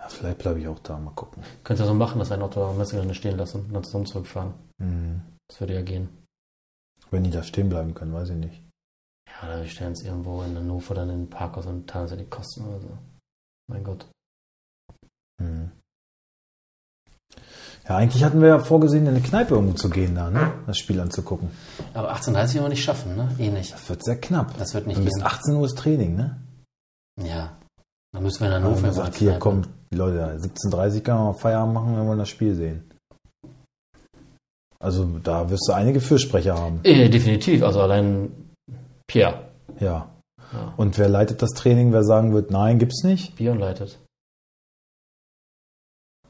[0.00, 1.44] Ja, vielleicht bleibe ich auch da, mal gucken.
[1.62, 4.54] Könnt ihr so machen, dass ein Auto am Messegelände stehen lassen und dann zusammen zurückfahren.
[4.80, 5.22] Hm.
[5.46, 6.26] Das würde ja gehen.
[7.12, 8.69] Wenn die da stehen bleiben können, weiß ich nicht.
[9.42, 12.26] Ja, wir stellen uns irgendwo in Hannover dann in den Parkhaus und teilen ja die
[12.26, 12.98] Kosten oder so.
[13.68, 14.06] Mein Gott.
[15.40, 15.70] Hm.
[17.88, 20.52] Ja, eigentlich hatten wir ja vorgesehen, in eine Kneipe irgendwo zu gehen, da, ne?
[20.66, 21.50] Das Spiel anzugucken.
[21.94, 23.34] Aber 18.30 werden wir nicht schaffen, ne?
[23.38, 23.72] Eh nicht.
[23.72, 24.56] Das wird sehr knapp.
[24.58, 25.24] Das wird nicht Und bis gehen.
[25.24, 26.40] 18 Uhr ist Training, ne?
[27.22, 27.56] Ja.
[28.12, 29.40] Dann müssen wir in Wenn Hannover in sagt, hier, Kneipe.
[29.40, 32.90] komm, Leute, 17.30 können wir Feierabend machen, wir wollen das Spiel sehen.
[34.78, 36.80] Also da wirst du einige Fürsprecher haben.
[36.84, 37.62] Eh, definitiv.
[37.62, 38.30] Also allein
[39.10, 39.40] Pierre.
[39.80, 40.08] Ja.
[40.52, 40.74] Ja.
[40.76, 41.92] Und wer leitet das Training?
[41.92, 43.36] Wer sagen wird, nein, gibt's nicht?
[43.36, 43.98] Björn leitet.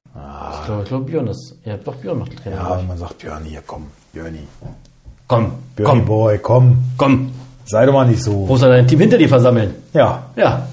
[0.08, 1.56] Ich Ah, glaube, ich glaube Björn ist.
[1.64, 2.58] Ja, doch, Björn macht Training.
[2.58, 4.46] ja, glaub wenn man sagt, Björni, hier, komm, Björni.
[5.28, 6.78] Komm, Björni komm, Boy, komm.
[6.96, 7.32] komm.
[7.64, 8.46] Sei doch mal nicht so.
[8.46, 9.74] Muss er dein Team hinter dir versammeln?
[9.92, 10.66] Ja, Ja.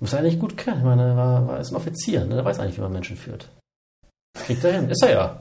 [0.00, 0.78] Muss er eigentlich gut können.
[0.78, 2.34] Ich meine, er war, war ist ein Offizier, ne?
[2.34, 3.48] Der weiß eigentlich, wie man Menschen führt.
[4.34, 4.90] Kriegt er hin.
[4.90, 5.40] Ist er ja.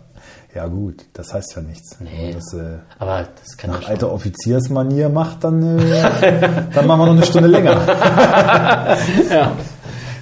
[0.55, 1.97] Ja gut, das heißt ja nichts.
[1.99, 2.09] Nee.
[2.11, 6.87] Wenn man das äh, Aber das kann nach er alter Offiziersmanier macht, dann, äh, dann
[6.87, 7.85] machen wir noch eine Stunde länger.
[9.31, 9.51] ja.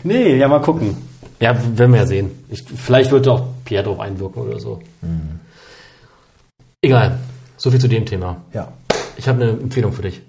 [0.04, 0.96] Nee, ja, mal gucken.
[1.40, 2.32] Ja, werden wir ja sehen.
[2.50, 4.80] Ich, vielleicht wird auch Pierre drauf einwirken oder so.
[6.82, 7.18] Egal.
[7.58, 8.38] So viel zu dem Thema.
[8.54, 8.72] Ja,
[9.18, 10.22] Ich habe eine Empfehlung für dich.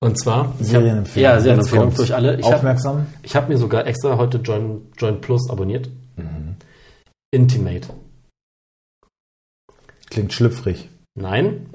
[0.00, 0.48] Und zwar.
[0.48, 1.24] hab- Serienempfehlung.
[1.24, 2.36] Ja, Serienempfehlung euch alle.
[2.38, 3.06] Ich habe Aufmerksam.
[3.22, 5.88] ich hab mir sogar extra heute Join, Join Plus abonniert.
[7.30, 7.88] Intimate.
[10.10, 10.88] Klingt schlüpfrig.
[11.14, 11.68] Nein.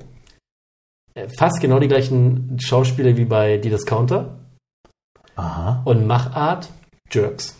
[1.13, 4.37] Äh, Fast genau die gleichen Schauspieler wie bei Die Discounter.
[5.35, 5.81] Aha.
[5.85, 6.69] Und Machart
[7.11, 7.55] Jerks.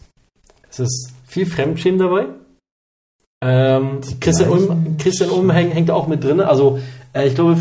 [0.69, 2.27] Es ist viel Fremdschämen dabei.
[3.43, 6.39] Ähm, Christian, Ulm, Christian Ulm hängt, hängt auch mit drin.
[6.41, 6.79] Also,
[7.13, 7.57] äh, ich glaube,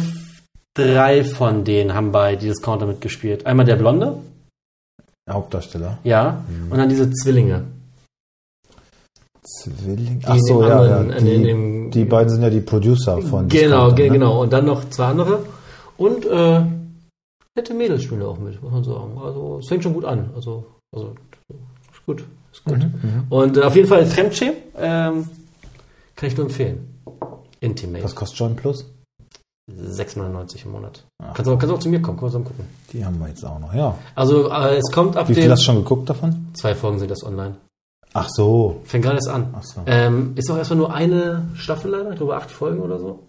[0.74, 3.46] drei von denen haben bei Die Discounter mitgespielt.
[3.46, 4.18] Einmal der Blonde,
[5.28, 5.98] Hauptdarsteller.
[6.04, 7.64] ja, und dann diese Zwillinge.
[9.42, 10.20] Zwilling.
[10.20, 10.96] Die Ach so, ja, ja.
[10.98, 14.12] anderen- in Die, dem- die beiden sind ja die Producer von Genau, Discounter, ge ne?
[14.14, 14.42] genau.
[14.42, 15.40] Und dann noch zwei andere.
[15.96, 16.62] Und äh,
[17.56, 19.18] nette Mädels spielen auch mit, muss man sagen.
[19.22, 20.30] Also es fängt schon gut an.
[20.34, 21.14] Also, also
[21.92, 22.24] ist gut.
[22.52, 22.78] Ist gut.
[22.78, 25.28] Mhm, Und äh, auf jeden Fall Fremdschämen ähm,
[26.16, 27.00] kann ich nur empfehlen.
[27.60, 28.04] Intimate.
[28.04, 28.84] Was kostet John Plus?
[29.70, 31.04] 6,99 im Monat.
[31.22, 31.32] Ah.
[31.32, 32.64] Kannst, auch, kannst auch zu mir kommen, können wir zusammen gucken.
[32.92, 33.96] Die haben wir jetzt auch noch, ja.
[34.16, 35.52] Also äh, es kommt ab Wie viel dem...
[35.52, 36.48] hast du schon geguckt davon?
[36.54, 37.54] Zwei Folgen sind das online.
[38.12, 38.80] Ach so.
[38.84, 39.48] Fängt gerade erst an.
[39.52, 39.82] Ach so.
[39.86, 43.26] Ähm, ist auch erstmal nur eine Staffel leider, ich glaube acht Folgen oder so.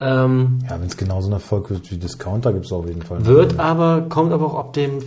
[0.00, 3.24] Ähm, Ja, wenn es genauso ein Erfolg wird wie Discounter, gibt es auf jeden Fall.
[3.24, 5.00] Wird aber, kommt aber auch ab dem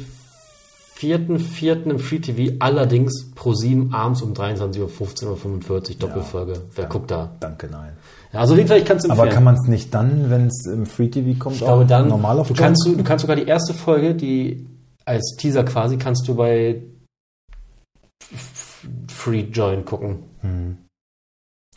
[0.99, 1.89] 4.4.
[1.89, 6.62] im Free TV, allerdings pro 7 abends um 23.15 Uhr 45 Doppelfolge.
[6.75, 7.32] Wer guckt da?
[7.39, 7.93] Danke, nein.
[8.34, 9.21] Ja, also auf jeden Fall, ich kann es empfehlen.
[9.21, 12.10] Aber kann man es nicht dann, wenn es im Free TV kommt, ich glaube dann,
[12.10, 14.67] normal auf du kannst, du, du kannst sogar die erste Folge, die
[15.05, 16.82] als Teaser quasi, kannst du bei
[19.07, 20.23] Free Join gucken.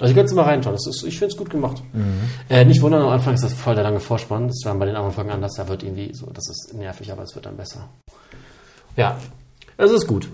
[0.01, 0.75] Also ich könnte mal reinschauen.
[0.75, 1.83] Das ist, ich finde es gut gemacht.
[2.49, 4.49] Äh, nicht wundern, am Anfang ist das voll der lange Vorspann.
[4.49, 5.55] Das war bei den anderen Folgen anders.
[5.57, 7.89] Da wird irgendwie so, das ist nervig, aber es wird dann besser.
[8.97, 9.17] Ja,
[9.77, 10.29] es ist gut.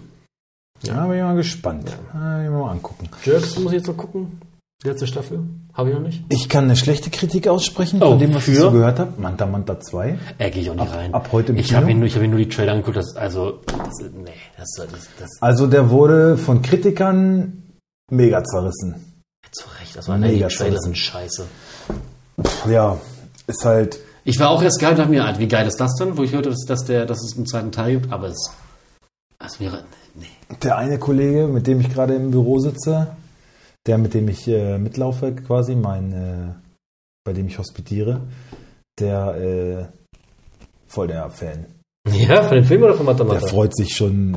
[0.83, 1.96] Ja, bin ich mal gespannt.
[2.14, 2.44] Ja.
[2.44, 3.09] ich mal angucken.
[3.24, 4.40] Jerks muss ich jetzt noch gucken.
[4.85, 5.41] Letzte Staffel.
[5.75, 6.23] Habe ich noch nicht.
[6.29, 8.61] Ich kann eine schlechte Kritik aussprechen Oh, von dem, was ich für?
[8.61, 9.12] so gehört habe.
[9.21, 10.17] Manta Manta 2.
[10.38, 11.12] Äh, gehe ich auch nicht rein.
[11.12, 12.97] ab heute im ich habe ihn, nur- ich hab ihn nur die Trailer angeguckt.
[12.97, 17.64] Das, also, das, nee, das, das, das, Also der wurde von Kritikern
[18.12, 19.23] mega zerrissen.
[19.51, 19.97] zu Recht.
[19.97, 20.83] Das waren die Mega Trailer zerrissen.
[20.85, 21.45] sind scheiße.
[22.71, 22.99] Ja,
[23.49, 23.99] ist halt.
[24.23, 26.17] Ich war auch erst geil und dachte mir, wie geil ist das denn?
[26.17, 28.53] Wo ich hörte, dass, dass, der, dass es einen zweiten Teil gibt, aber es,
[29.45, 29.83] es wäre,
[30.14, 30.27] nee.
[30.62, 33.09] Der eine Kollege, mit dem ich gerade im Büro sitze,
[33.88, 36.55] der, mit dem ich äh, mitlaufe quasi, mein, äh,
[37.24, 38.20] bei dem ich hospitiere,
[38.98, 39.85] der äh,
[40.87, 41.66] voll der Fan.
[42.12, 43.46] Ja, von dem Film oder von Der Matamata?
[43.46, 44.37] freut sich schon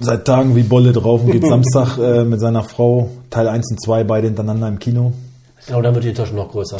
[0.00, 3.82] seit Tagen wie Bolle drauf und geht Samstag äh, mit seiner Frau Teil 1 und
[3.82, 5.12] 2 beide hintereinander im Kino.
[5.60, 6.78] Ich glaube, dann wird die Enttäuschung noch größer.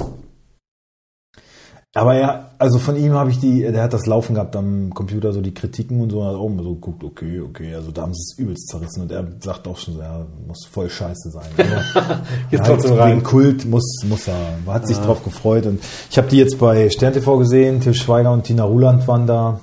[1.96, 5.32] Aber ja, also von ihm habe ich die, der hat das laufen gehabt am Computer,
[5.32, 8.02] so die Kritiken und so, und hat auch immer so geguckt, okay, okay, also da
[8.02, 11.30] haben sie es übelst zerrissen und er sagt auch schon, so, ja, muss voll scheiße
[11.30, 11.46] sein.
[12.50, 13.12] Geht halt trotzdem rein.
[13.12, 14.34] wegen Kult muss, muss er,
[14.66, 15.80] man hat sich drauf gefreut und
[16.10, 19.60] ich habe die jetzt bei Stern TV gesehen, Til Schweiger und Tina Ruland waren da.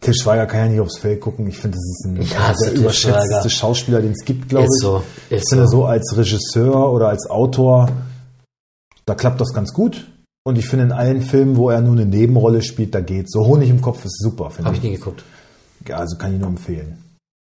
[0.00, 1.48] Til Schweiger kann ja nicht aufs Feld gucken.
[1.48, 3.50] Ich finde, das ist ein hasse der Til überschätzteste.
[3.50, 4.80] Schauspieler, den es gibt, glaube ich.
[4.80, 5.78] so, Ich ist finde, so.
[5.78, 7.88] so als Regisseur oder als Autor,
[9.04, 10.06] da klappt das ganz gut.
[10.44, 13.32] Und ich finde, in allen Filmen, wo er nur eine Nebenrolle spielt, da geht's.
[13.32, 14.84] So Honig im Kopf ist super, finde Habe ich.
[14.84, 15.22] ich nie geguckt.
[15.86, 16.98] Ja, also kann ich nur empfehlen.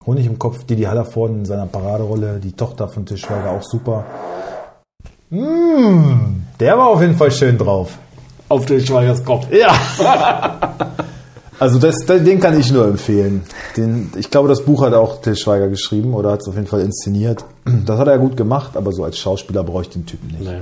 [0.06, 4.06] Honig im Kopf, Didi Hallervorden in seiner Paraderolle, die Tochter von Til Schweiger auch super.
[5.30, 7.98] Mm, der war auf jeden Fall schön drauf.
[8.48, 9.48] Auf den Schweigers Kopf.
[9.52, 9.74] Ja.
[11.60, 13.42] Also das, den kann ich nur empfehlen.
[13.76, 16.68] Den, ich glaube, das Buch hat auch Til Schweiger geschrieben oder hat es auf jeden
[16.68, 17.44] Fall inszeniert.
[17.86, 20.40] Das hat er gut gemacht, aber so als Schauspieler brauche ich den Typen nicht.
[20.40, 20.62] Nee.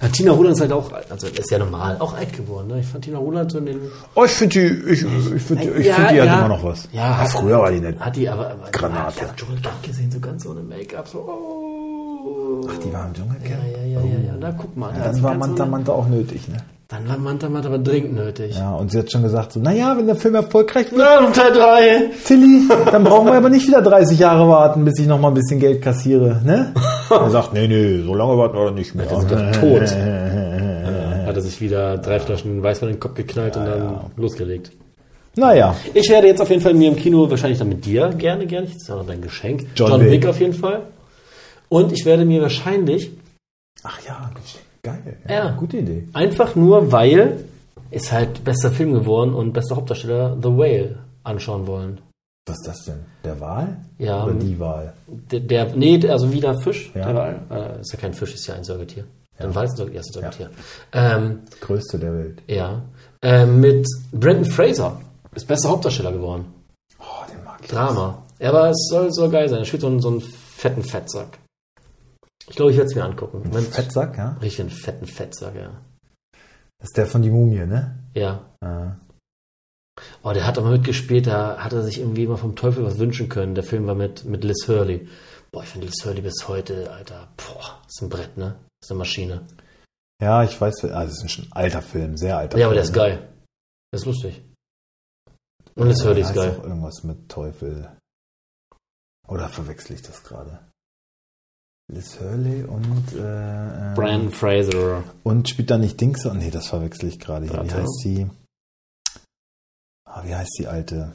[0.00, 2.68] Ja, Tina Roland ist halt auch, also ist ja normal, auch alt geworden.
[2.68, 2.80] Ne?
[2.80, 3.80] Ich fand Tina Roland so in den.
[4.14, 5.02] Oh, ich finde die, ich,
[5.34, 6.38] ich find, die- ich Ja, find, die hat ja.
[6.38, 6.88] immer noch was.
[6.92, 7.98] Ja, hat- früher war die nett.
[8.00, 8.50] Hat die aber.
[8.50, 9.14] aber Granate.
[9.16, 11.06] Ich hab Dschungelcamp gesehen, so ganz ohne Make-up.
[11.08, 12.66] So, oh.
[12.68, 13.62] Ach, die war im Ja, Dschungelcamp.
[13.76, 14.34] ja, ja, ja, ja.
[14.40, 14.92] Na, guck mal.
[14.94, 16.56] hat Dann war Manta Manta auch nötig, ne?
[16.88, 18.56] Dann war Manta Manta aber dringend nötig.
[18.56, 21.52] Ja, und sie hat schon gesagt, so, naja, wenn der Film erfolgreich wird, Ja, Teil
[21.52, 22.10] 3.
[22.26, 25.34] Tilly, dann brauchen wir aber nicht wieder 30 Jahre warten, bis ich noch mal ein
[25.34, 26.74] bisschen Geld kassiere, ne?
[27.10, 29.06] Er sagt, nee, nee, so lange warten wir doch nicht mehr.
[29.08, 29.82] sind doch tot.
[31.26, 34.72] Hat er sich wieder drei Flaschen Weißwein in den Kopf geknallt und dann losgelegt.
[35.36, 38.46] Naja, Ich werde jetzt auf jeden Fall mir im Kino wahrscheinlich dann mit dir gerne,
[38.46, 38.66] gerne.
[38.66, 39.66] Das ist ja noch dein Geschenk.
[39.74, 40.26] John John, Wick.
[40.26, 40.82] Auf jeden Fall.
[41.68, 43.10] Und ich werde mir wahrscheinlich
[43.82, 44.30] ach ja,
[44.84, 45.16] geil.
[45.28, 45.50] Ja.
[45.58, 46.06] Gute Idee.
[46.12, 47.44] einfach nur, weil
[47.90, 52.00] ist halt bester Film geworden und bester Hauptdarsteller The Whale anschauen wollen.
[52.46, 53.00] Was ist das denn?
[53.24, 53.76] Der Wahl?
[53.98, 54.92] Ja, Oder die Wahl?
[55.06, 57.06] der, der nee, der- also wieder Fisch, Ja.
[57.06, 57.40] der Wal.
[57.50, 59.04] Äh, ist ja kein Fisch, ist ja ein Säugetier.
[59.36, 59.52] Es ein.
[59.92, 60.50] Ja, ist ein Säugetier.
[60.92, 62.42] Ähm, Größte der Welt.
[62.46, 62.82] ja.
[63.22, 65.00] Ähm, mit Brandon Fraser
[65.34, 66.44] ist bester Hauptdarsteller geworden.
[67.00, 67.68] Oh, den mag ich.
[67.70, 68.22] Drama.
[68.38, 69.60] Ja, aber es soll so geil sein.
[69.60, 71.38] Er spielt so einen, so einen fetten Fettsack.
[72.46, 73.42] Ich glaube, ich werde es mir angucken.
[73.48, 73.68] Moment.
[73.68, 74.36] Fettsack, ja?
[74.40, 75.80] Richtig einen fetten Fettsack, ja.
[76.78, 77.98] Das ist der von die Mumie, ne?
[78.14, 78.50] Ja.
[78.62, 79.00] Ja.
[80.22, 83.28] Oh, der hat aber mitgespielt, da hat er sich irgendwie immer vom Teufel was wünschen
[83.28, 83.54] können.
[83.54, 85.08] Der Film war mit, mit Liz Hurley.
[85.52, 88.56] Boah, ich finde Liz Hurley bis heute, Alter, boah, ist ein Brett, ne?
[88.82, 89.46] Ist eine Maschine.
[90.20, 92.76] Ja, ich weiß, ah, das ist schon ein alter Film, sehr alter Ja, aber Film.
[92.76, 93.28] der ist geil.
[93.92, 94.42] Der ist lustig.
[95.76, 96.56] Und Liz Hurley ist geil.
[96.58, 97.88] auch irgendwas mit Teufel.
[99.28, 100.58] Oder verwechsel ich das gerade?
[101.92, 105.04] Liz Hurley und äh, äh, Brandon Fraser.
[105.22, 106.24] und spielt da nicht Dings?
[106.24, 107.62] Nee, das verwechsel ich gerade hier.
[107.64, 108.26] Wie heißt die?
[110.06, 111.12] Ah, wie heißt die alte?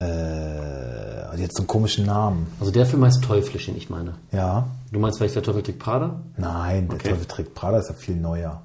[0.00, 2.46] Äh, die hat so einen komischen Namen.
[2.60, 4.14] Also der Film heißt Teuflisch, den ich meine.
[4.32, 4.68] Ja.
[4.92, 6.20] Du meinst vielleicht der Teufel trägt Prada?
[6.36, 7.10] Nein, der Okay.
[7.10, 8.62] Teufel trägt Prada ist ja viel neuer.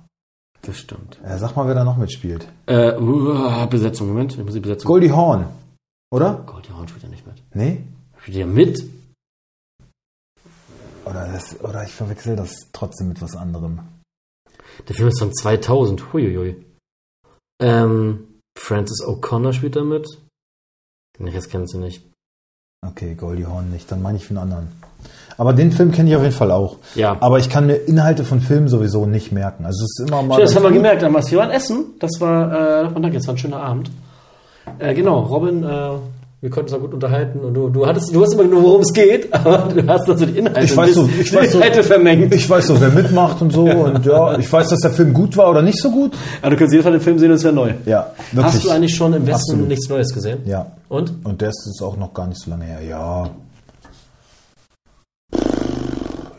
[0.62, 1.20] Das stimmt.
[1.24, 2.48] Äh, sag mal, wer da noch mitspielt.
[2.68, 4.88] Äh, uh, Besetzung, Moment, ich muss die Besetzung.
[4.88, 5.46] Goldie Hawn,
[6.12, 6.36] oder?
[6.46, 7.36] Goldie Hawn spielt ja nicht mit.
[7.54, 7.82] Nee?
[8.22, 8.84] Spielt ja mit?
[11.06, 13.80] Oder, das, oder ich verwechsel das trotzdem mit was anderem.
[14.88, 16.14] Der Film ist von 2000.
[16.14, 16.66] Huiuiui.
[17.62, 20.08] Ähm, Francis O'Connor spielt da mit.
[21.20, 22.04] Den Rest kennst du nicht.
[22.86, 24.68] Okay, Goldie Hawn nicht, dann meine ich für einen anderen.
[25.38, 26.78] Aber den Film kenne ich auf jeden Fall auch.
[26.96, 27.18] Ja.
[27.20, 29.66] Aber ich kann mir Inhalte von Filmen sowieso nicht merken.
[29.66, 30.36] Also es ist immer mal.
[30.36, 31.32] Schön, das haben wir gemerkt damals.
[31.32, 31.86] Wir waren essen.
[32.00, 33.90] Das war, äh, und danke, es war ein schöner Abend.
[34.80, 35.92] Äh, genau, Robin äh,
[36.44, 38.82] Wir konnten uns auch gut unterhalten und du, du hattest, du hast immer nur, worum
[38.82, 41.58] es geht, aber du hast dazu die Inhalte, Ich weiß so, ich die weiß so,
[41.60, 42.36] Inhalte vermengt.
[42.36, 45.38] ich weiß so, wer mitmacht und so und ja, ich weiß, dass der Film gut
[45.38, 46.12] war oder nicht so gut.
[46.42, 47.76] Aber du kannst jedenfalls den Film sehen, das wäre neu.
[47.86, 48.56] Ja, wirklich.
[48.56, 49.68] Hast du eigentlich schon im Westen Absolut.
[49.70, 50.40] nichts Neues gesehen?
[50.44, 50.70] Ja.
[50.90, 51.14] Und?
[51.24, 52.82] Und der ist auch noch gar nicht so lange her.
[52.82, 53.30] Ja.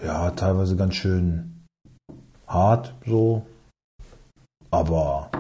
[0.05, 1.65] Ja, teilweise ganz schön
[2.47, 3.41] hart so.
[4.71, 5.31] Aber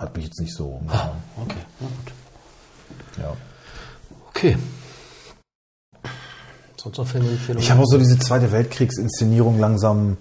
[0.00, 1.16] hat mich jetzt nicht so umgehauen.
[1.42, 3.24] Okay, na gut.
[3.24, 3.36] Ja.
[4.36, 4.56] Okay.
[6.76, 7.62] Sonst noch Filmempfehlungen?
[7.62, 10.18] Ich habe auch so diese Zweite Weltkriegsinszenierung langsam.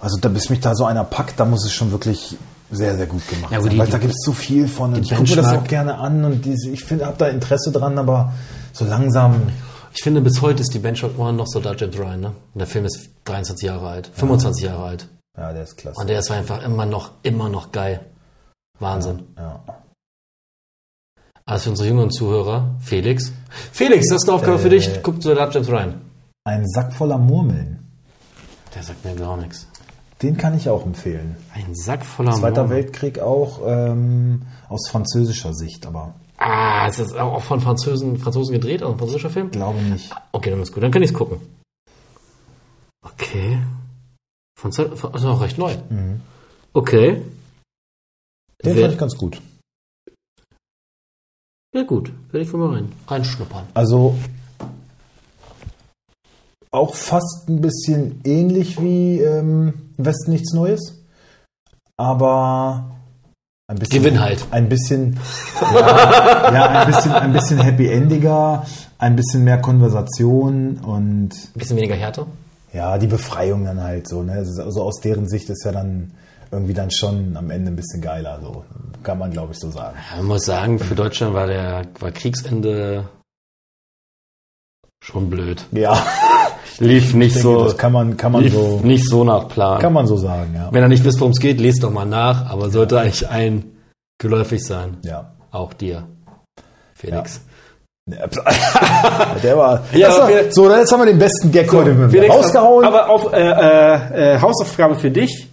[0.00, 2.36] Also da bis mich da so einer packt, da muss es schon wirklich
[2.70, 3.70] sehr, sehr gut gemacht Ja, sein.
[3.70, 4.92] die- Weil da gibt es so viel von.
[4.92, 7.28] Und die ich gucke mir das auch gerne an und diese, ich finde, habe da
[7.28, 8.32] Interesse dran, aber
[8.72, 9.42] so langsam.
[9.94, 12.26] Ich finde, bis heute ist die Benchmark One noch Soldat James Ryan, ne?
[12.52, 15.08] Und der Film ist 23 Jahre alt, 25 Jahre alt.
[15.38, 16.00] Ja, der ist klasse.
[16.00, 18.00] Und der ist einfach immer noch, immer noch geil.
[18.80, 19.22] Wahnsinn.
[19.38, 19.62] ja.
[21.46, 23.32] Also für unsere jüngeren Zuhörer, Felix.
[23.72, 24.70] Felix, das ist eine Aufgabe für Äh.
[24.70, 24.90] dich.
[25.02, 26.00] Guck Soldat James Ryan.
[26.44, 27.78] Ein Sack voller Murmeln.
[28.74, 29.68] Der sagt mir gar nichts.
[30.22, 31.36] Den kann ich auch empfehlen.
[31.54, 32.84] Ein Sack voller Zweiter Murmeln.
[32.84, 38.82] Weltkrieg auch ähm, aus französischer Sicht, aber Ah, ist das auch von Franzosen, Franzosen gedreht,
[38.82, 39.50] auch ein französischer Film?
[39.50, 40.10] glaube nicht.
[40.32, 40.82] Okay, dann ist gut.
[40.82, 41.38] Dann kann ich es gucken.
[43.02, 43.58] Okay.
[44.58, 45.76] Von, von, ist auch recht neu.
[46.72, 47.22] Okay.
[48.64, 49.40] Den Wer- fand ich ganz gut.
[51.74, 53.64] Ja gut, werde ich wohl mal rein, reinschnuppern.
[53.74, 54.14] Also
[56.70, 61.02] auch fast ein bisschen ähnlich wie ähm, Westen nichts Neues,
[61.96, 62.96] aber
[63.66, 64.46] ein bisschen Gewinn halt.
[64.52, 65.18] Ein bisschen,
[65.60, 68.64] ja, ja ein bisschen, ein bisschen happy endiger,
[68.98, 72.26] ein bisschen mehr Konversation und Ein bisschen weniger Härte.
[72.72, 74.22] ja, die Befreiung dann halt so.
[74.22, 74.32] Ne?
[74.32, 76.12] Also aus deren Sicht ist ja dann
[76.50, 78.64] irgendwie dann schon am Ende ein bisschen geiler, so
[79.02, 79.96] kann man glaube ich so sagen.
[80.10, 83.04] Ja, man muss sagen, für Deutschland war der war Kriegsende
[85.02, 85.64] schon blöd.
[85.72, 86.02] Ja,
[86.80, 89.48] Lief nicht ich denke, so, das kann man, kann man lief so, nicht so nach
[89.48, 89.78] Plan.
[89.80, 90.68] kann man so sagen, ja.
[90.72, 93.76] Wenn ihr nicht wisst, worum es geht, lest doch mal nach, aber sollte eigentlich allen
[94.18, 94.96] geläufig sein.
[95.04, 95.32] Ja.
[95.52, 96.08] Auch dir,
[96.94, 97.40] Felix.
[99.42, 99.82] Der war.
[99.94, 102.84] Ja, das war wir- so, jetzt haben wir den besten Gag heute mit Felix, rausgehauen.
[102.84, 105.48] Aber auf äh, äh, äh, Hausaufgabe für dich.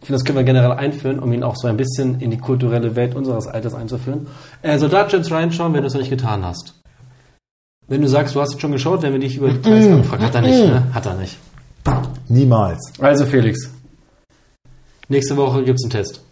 [0.00, 2.38] Ich finde, das können wir generell einführen, um ihn auch so ein bisschen in die
[2.38, 4.26] kulturelle Welt unseres Alters einzuführen.
[4.62, 6.80] Äh, Soldat James reinschauen, wenn du es noch nicht getan hast.
[7.86, 10.22] Wenn du sagst, du hast es schon geschaut, wenn wir dich über Details anfragen.
[10.24, 10.94] Hat er nicht, ne?
[10.94, 11.36] Hat er nicht.
[12.28, 12.92] Niemals.
[12.98, 13.70] Also Felix.
[15.08, 16.22] Nächste Woche gibt es einen Test.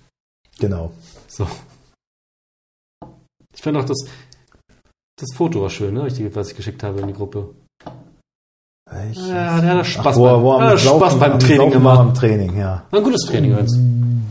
[0.58, 0.92] Genau.
[1.26, 1.46] So.
[3.54, 3.98] Ich finde auch das,
[5.20, 6.08] das Foto war schön, ne?
[6.08, 7.54] Die- Was ich geschickt habe in die Gruppe.
[9.10, 11.70] Ich, Ja, der hat Spaß, wo, beim, wo am hat Saufen- Spaß beim am Training
[11.70, 11.98] gemacht.
[11.98, 12.84] Am Training, ja.
[12.90, 13.76] War ein gutes Training übrigens.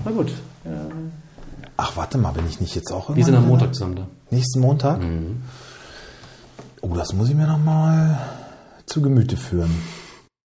[0.04, 0.32] Na gut.
[1.80, 4.08] Ach, warte mal, bin ich nicht jetzt auch Wir sind am Montag zusammen da.
[4.32, 5.00] Nächsten Montag?
[6.82, 8.20] Oh, das muss ich mir noch mal
[8.88, 9.76] zu Gemüte führen.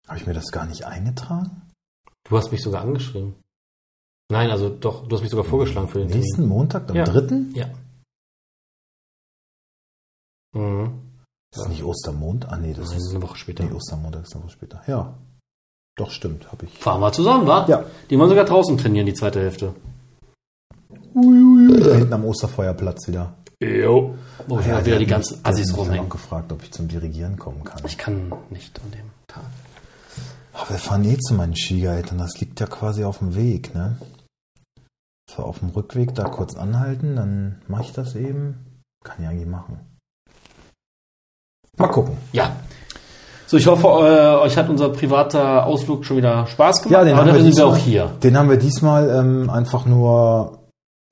[0.09, 1.63] Habe ich mir das gar nicht eingetragen?
[2.29, 3.35] Du hast mich sogar angeschrieben.
[4.31, 6.49] Nein, also doch, du hast mich sogar vorgeschlagen für den Nächsten Termin.
[6.49, 7.05] Montag, am Ja.
[7.05, 7.53] dritten?
[7.55, 7.67] Ja.
[10.53, 11.10] Mhm.
[11.53, 12.49] Das ist nicht Ostermond?
[12.49, 13.65] Ah, nee, das Das ist eine Woche später.
[13.65, 14.83] Nee, Ostermontag ist eine Woche später.
[14.87, 15.15] Ja.
[15.97, 16.79] Doch, stimmt, habe ich.
[16.79, 17.67] Fahren wir zusammen, wa?
[17.69, 17.85] Ja.
[18.09, 19.75] Die wollen sogar draußen trainieren, die zweite Hälfte.
[21.13, 23.35] Da hinten am Osterfeuerplatz wieder.
[23.61, 24.15] Jo.
[24.47, 26.07] Wo ich Ja, wieder die hat ganzen Assis rumhängen.
[26.07, 27.83] auch gefragt, ob ich zum Dirigieren kommen kann.
[27.85, 29.43] Ich kann nicht an dem Tag.
[30.55, 32.19] Aber wir fahren eh zu meinen Schwiegereltern.
[32.19, 33.97] Das liegt ja quasi auf dem Weg, ne?
[35.31, 38.83] So, auf dem Rückweg da kurz anhalten, dann mache ich das eben.
[39.05, 39.81] Kann ich eigentlich machen.
[41.81, 42.16] Mal gucken.
[42.33, 42.53] Ja.
[43.47, 46.93] So, ich hoffe, äh, euch hat unser privater Ausflug schon wieder Spaß gemacht.
[46.93, 48.07] Ja, den haben wir sind wir diesmal- auch hier.
[48.23, 50.59] Den haben wir diesmal ähm, einfach nur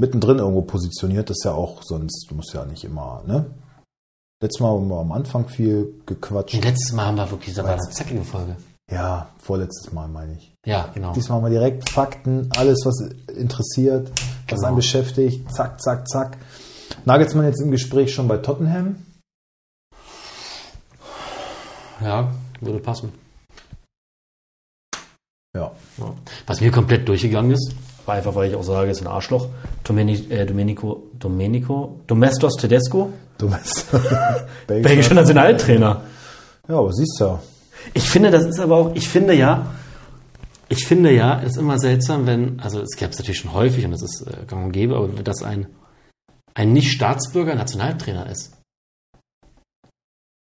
[0.01, 1.29] mittendrin irgendwo positioniert.
[1.31, 3.47] Das ist ja auch sonst, du musst ja nicht immer, ne?
[4.41, 6.63] Letztes Mal haben wir am Anfang viel gequatscht.
[6.63, 8.55] Letztes Mal haben wir wirklich, da war eine zackige Folge.
[8.89, 10.55] Ja, vorletztes Mal meine ich.
[10.65, 11.13] Ja, genau.
[11.13, 13.01] Diesmal haben wir direkt Fakten, alles, was
[13.37, 14.11] interessiert,
[14.49, 14.67] was Genau.
[14.69, 16.39] einen beschäftigt, zack, zack, zack.
[17.05, 18.97] Nagelsmann jetzt im Gespräch schon bei Tottenham.
[22.03, 23.13] Ja, würde passen.
[25.55, 25.73] Ja.
[25.99, 26.15] Ja.
[26.47, 27.75] Was mir komplett durchgegangen ist,
[28.07, 29.49] war einfach, weil ich auch sage, ist ein Arschloch.
[29.89, 33.87] Äh, Domenico, Domenico, Domestos Tedesco, Du bist
[34.67, 36.03] belgischer Nationaltrainer.
[36.69, 37.41] Ja, aber siehst ja.
[37.95, 39.75] Ich finde, das ist aber auch, ich finde ja,
[40.69, 43.85] ich finde ja, es ist immer seltsam, wenn, also es gab es natürlich schon häufig
[43.85, 45.69] und das ist äh, gang und gäbe, aber dass ein,
[46.55, 48.53] ein Nicht-Staatsbürger Nationaltrainer ist.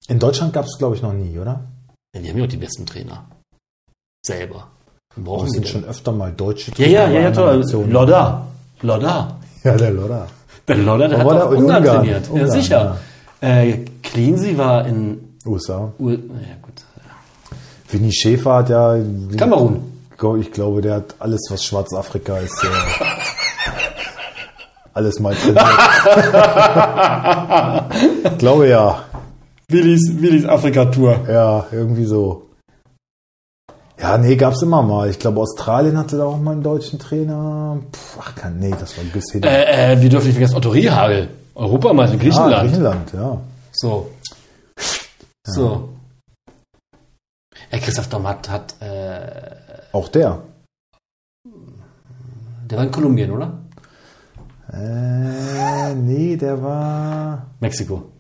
[0.08, 1.66] In Deutschland gab es, glaube ich, noch nie, oder?
[2.14, 3.26] Ja, wir haben ja auch die besten Trainer.
[4.26, 4.68] Selber.
[5.16, 7.64] Wir brauchen die sind schon öfter mal deutsche Ja, ja, ja, ja, toll.
[7.90, 8.48] Lodda.
[8.82, 9.38] Lodda.
[9.64, 10.28] Ja, der Lodder.
[10.68, 11.98] Der Lodda, der hat Lodder auch Ungarn, Ungarn.
[11.98, 12.26] trainiert.
[12.28, 12.98] ja, Ungarn, sicher.
[13.42, 13.48] ja.
[13.48, 15.92] Äh, Cleansey war in USA.
[16.00, 16.18] U ja,
[16.62, 16.84] gut.
[17.90, 18.98] Vinny Schäfer hat ja.
[19.38, 19.94] Kamerun.
[20.40, 22.66] Ich glaube, der hat alles, was Schwarzafrika ist.
[24.94, 25.64] Alles mal trainiert.
[28.34, 29.04] ich glaube ja.
[29.70, 31.28] Willis, Willis Afrika-Tour.
[31.30, 32.50] Ja, irgendwie so.
[34.00, 35.10] Ja, nee, gab's immer mal.
[35.10, 37.80] Ich glaube, Australien hatte da auch mal einen deutschen Trainer.
[37.92, 39.44] Puh, ach, nee, das war ein bisschen.
[39.44, 41.30] Äh, äh, wir dürfen nicht vergessen, Otto Rehagel.
[41.56, 42.70] Europameister in Griechenland.
[42.70, 43.42] Griechenland, ja.
[43.72, 44.10] So.
[45.44, 45.90] So.
[47.72, 49.32] Äh, Christoph Dommat hat, äh,
[49.92, 50.44] Auch der.
[52.70, 53.60] der war in Kolumbien, oder?
[54.72, 58.12] Äh, nee, der war Mexiko.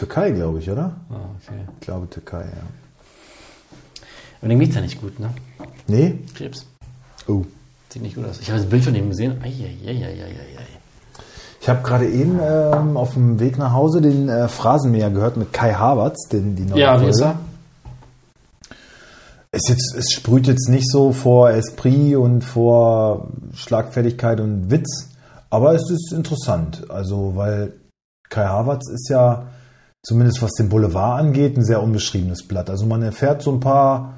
[0.00, 0.92] Türkei, glaube ich, oder?
[1.10, 1.60] Ah, okay.
[1.78, 2.62] Ich glaube Türkei, ja.
[4.40, 5.28] Aber dem geht's ja nicht gut, ne?
[5.88, 6.20] Nee?
[6.34, 6.64] Krebs.
[7.28, 7.44] Oh.
[7.90, 8.40] Sieht nicht gut aus.
[8.40, 9.36] Ich habe das Bild von ihm gesehen.
[9.42, 10.06] Eieieiei.
[11.60, 15.52] Ich habe gerade eben ähm, auf dem Weg nach Hause den äh, Phrasenmäher gehört mit
[15.52, 17.10] Kai Havertz, den die neue Ja, wie Folge.
[17.10, 17.38] ist er?
[19.50, 25.10] Es, jetzt, es sprüht jetzt nicht so vor Esprit und vor Schlagfertigkeit und Witz,
[25.50, 26.90] aber es ist interessant.
[26.90, 27.74] Also, weil
[28.30, 29.42] Kai Havertz ist ja,
[30.02, 32.70] zumindest was den Boulevard angeht, ein sehr unbeschriebenes Blatt.
[32.70, 34.14] Also man erfährt so ein paar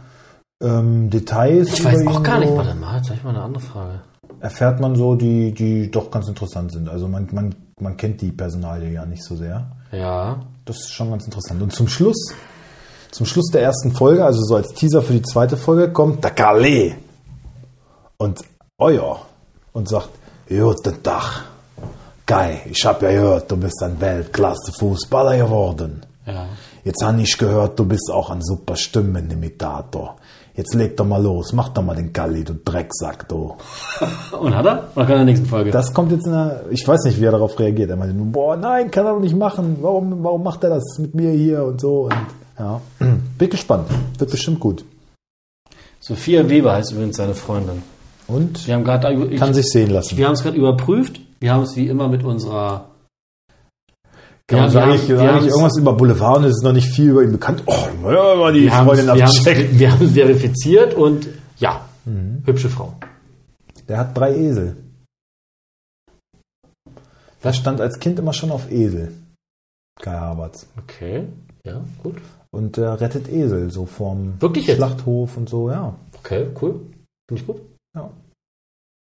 [0.62, 1.72] ähm, Details.
[1.72, 2.54] Ich weiß auch gar nicht.
[2.54, 4.00] Warte mal, jetzt habe ich mal eine andere Frage.
[4.40, 6.88] Erfährt man so, die, die doch ganz interessant sind.
[6.88, 9.70] Also man, man, man kennt die Personalie ja nicht so sehr.
[9.92, 10.40] Ja.
[10.64, 11.62] Das ist schon ganz interessant.
[11.62, 12.34] Und zum Schluss,
[13.10, 16.30] zum Schluss der ersten Folge, also so als Teaser für die zweite Folge, kommt der
[16.32, 16.94] Calais
[18.16, 18.40] und
[18.78, 19.26] Euer
[19.72, 20.10] und sagt,
[20.48, 21.44] Guten Tag,
[22.32, 26.00] Kai, ich habe ja gehört, du bist ein Weltklasse-Fußballer geworden.
[26.24, 26.46] Ja.
[26.82, 30.16] Jetzt habe ich gehört, du bist auch ein super Stimmenimitator.
[30.54, 33.54] Jetzt leg doch mal los, mach doch mal den Kalli, du Drecksack, du.
[34.40, 34.88] Und hat er?
[34.94, 35.72] Oder kann er in der nächsten Folge?
[35.72, 37.90] Das kommt jetzt in der, ich weiß nicht, wie er darauf reagiert.
[37.90, 39.76] Er meinte nur, boah, nein, kann er doch nicht machen.
[39.82, 42.04] Warum, warum macht er das mit mir hier und so?
[42.04, 42.16] Und
[42.58, 42.80] ja,
[43.36, 43.90] bin gespannt.
[44.16, 44.86] Wird bestimmt gut.
[46.00, 47.82] Sophia Weber heißt übrigens seine Freundin.
[48.26, 50.16] Und Wir haben gerade kann sich sehen lassen.
[50.16, 51.20] wir haben es gerade überprüft.
[51.42, 52.88] Wir haben es wie immer mit unserer
[54.46, 56.62] Kann Ja, man wir sagen, haben- ich, sag ich irgendwas über Boulevard und es ist
[56.62, 57.64] noch nicht viel über ihn bekannt.
[57.66, 59.78] Oh, mal die wir haben Freundin abchecken.
[59.78, 61.26] wir haben es verifiziert und
[61.58, 61.84] ja,
[62.44, 62.94] hübsche Frau.
[63.88, 64.76] Der hat drei Esel.
[67.40, 69.12] Das stand als Kind immer schon auf Esel.
[70.00, 70.68] Kai Havertz.
[70.78, 71.26] Okay,
[71.66, 72.16] ja, gut.
[72.52, 74.76] Und er rettet Esel, so vom Wirklich jetzt?
[74.76, 75.94] Schlachthof und so, ja.
[76.18, 76.80] Okay, cool.
[77.28, 77.60] Finde ich gut.
[77.96, 78.10] Ja.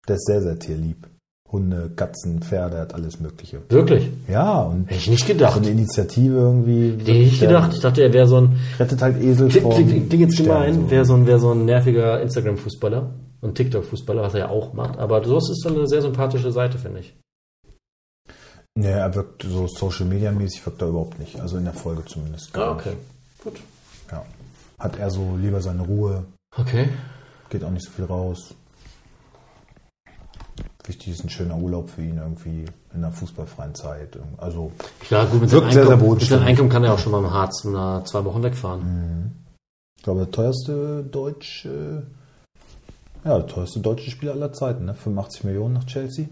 [0.06, 1.08] Der ist sehr, sehr tierlieb.
[1.52, 3.60] Hunde, Katzen, Pferde, hat alles Mögliche.
[3.68, 4.08] Wirklich?
[4.28, 5.56] Ja, und Hätte ich nicht so gedacht.
[5.56, 6.92] eine Initiative irgendwie.
[6.92, 7.72] Hätte ich nicht gedacht.
[7.74, 10.90] Ich dachte, er wäre so ein Rettet halt Esel Klingt, jetzt gemein, so.
[10.90, 14.98] wäre so, ein- wär so ein nerviger Instagram-Fußballer und TikTok-Fußballer, was er ja auch macht.
[14.98, 17.16] Aber sowas ist dann eine sehr sympathische Seite, finde ich.
[18.76, 21.40] Nee, er wirkt so Social Media mäßig wirkt er überhaupt nicht.
[21.40, 22.52] Also in der Folge zumindest.
[22.54, 22.92] gar Ah, okay.
[23.42, 23.54] Gut.
[23.54, 23.64] nicht.
[24.12, 24.24] Ja.
[24.78, 26.24] Hat er so lieber seine Ruhe,
[26.56, 26.88] Okay.
[27.50, 28.54] geht auch nicht so viel raus.
[30.90, 34.18] Wichtig ist ein schöner Urlaub für ihn irgendwie in der fußballfreien Zeit.
[34.38, 34.72] Also
[35.08, 36.48] Ja, gut, mit Wirkt seinem sehr, sehr Einkommen, mit bodenständig.
[36.48, 39.44] Einkommen kann er auch schon mal im Harz nach zwei Wochen wegfahren.
[39.96, 42.08] Ich glaube, der teuerste deutsche,
[43.24, 44.94] ja, der teuerste deutsche Spieler aller Zeiten, ne?
[44.94, 46.26] 85 Millionen nach Chelsea.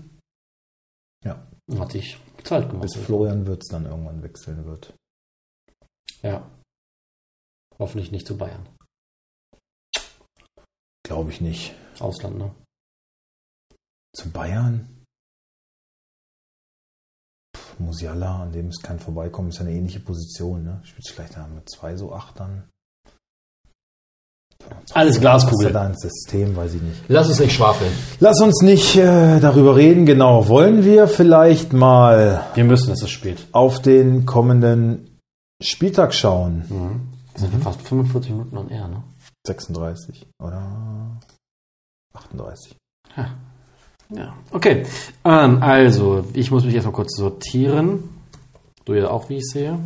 [1.25, 1.47] Ja,
[1.79, 2.83] Hat sich gezahlt gemacht.
[2.83, 4.93] bis Florian Wirtz dann irgendwann wechseln wird.
[6.23, 6.51] Ja.
[7.79, 8.67] Hoffentlich nicht zu Bayern.
[11.05, 11.77] Glaube ich nicht.
[12.01, 12.51] Ausland, ne?
[14.15, 14.89] Zu Bayern?
[17.53, 20.81] Puh, Musiala, an dem ist kein Vorbeikommen, ist ja eine ähnliche Position, ne?
[20.85, 22.69] Spielt vielleicht da mit zwei so Achtern.
[24.93, 25.69] Alles Glaskugel.
[25.69, 27.01] er da ins System, weiß ich nicht.
[27.09, 27.93] Lass uns nicht schwafeln.
[28.19, 30.49] Lass uns nicht äh, darüber reden, genau.
[30.49, 33.47] Wollen wir vielleicht mal Wir müssen, es ist spät.
[33.53, 35.19] auf den kommenden
[35.63, 36.65] Spieltag schauen?
[36.69, 37.09] Mhm.
[37.41, 39.05] Wir sind fast 45 Minuten on air, ne?
[39.47, 41.21] 36 oder
[42.13, 42.77] 38.
[43.17, 43.31] Ja,
[44.53, 44.87] okay.
[45.25, 48.05] Ähm, also, ich muss mich erstmal kurz sortieren.
[48.85, 49.79] Du ja auch, wie ich sehe.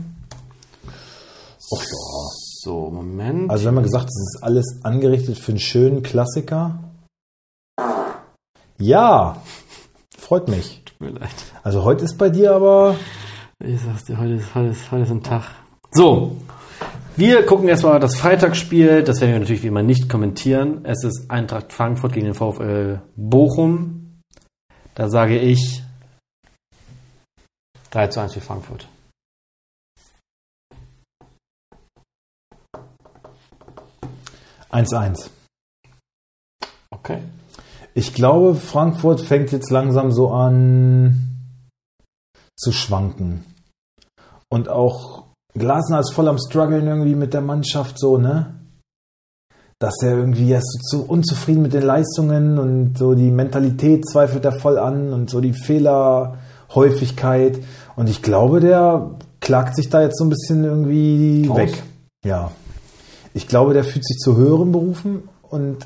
[1.71, 2.43] Och ja.
[2.65, 3.51] So, Moment.
[3.51, 6.79] Also wenn man gesagt, es ist alles angerichtet für einen schönen Klassiker.
[8.79, 9.43] Ja,
[10.17, 10.83] freut mich.
[10.85, 11.35] Tut mir leid.
[11.65, 12.95] Also heute ist bei dir aber
[13.59, 15.43] Ich sag's dir, heute ist, heute ist, heute ist ein Tag.
[15.91, 16.37] So,
[17.17, 19.03] wir gucken erstmal das Freitagsspiel.
[19.03, 20.85] Das werden wir natürlich wie immer nicht kommentieren.
[20.85, 24.02] Es ist Eintracht Frankfurt gegen den VfL Bochum.
[24.95, 25.83] Da sage ich
[27.91, 28.89] 3 zu 1 für Frankfurt.
[34.73, 35.31] eins eins.
[36.91, 37.23] Okay.
[37.95, 41.39] Ich glaube, Frankfurt fängt jetzt langsam so an
[42.59, 43.45] zu schwanken.
[44.49, 45.25] Und auch
[45.55, 48.55] Glasner ist voll am struggeln irgendwie mit der Mannschaft, so, ne?
[49.83, 54.53] Dass er irgendwie erst so unzufrieden mit den Leistungen und so die Mentalität zweifelt er
[54.53, 57.59] voll an und so die Fehlerhäufigkeit.
[57.97, 59.11] Und ich glaube, der
[59.41, 61.57] klagt sich da jetzt so ein bisschen irgendwie Aus?
[61.57, 61.83] weg.
[62.25, 62.53] Ja.
[63.35, 65.79] Ich glaube, der fühlt sich zu höheren Berufen und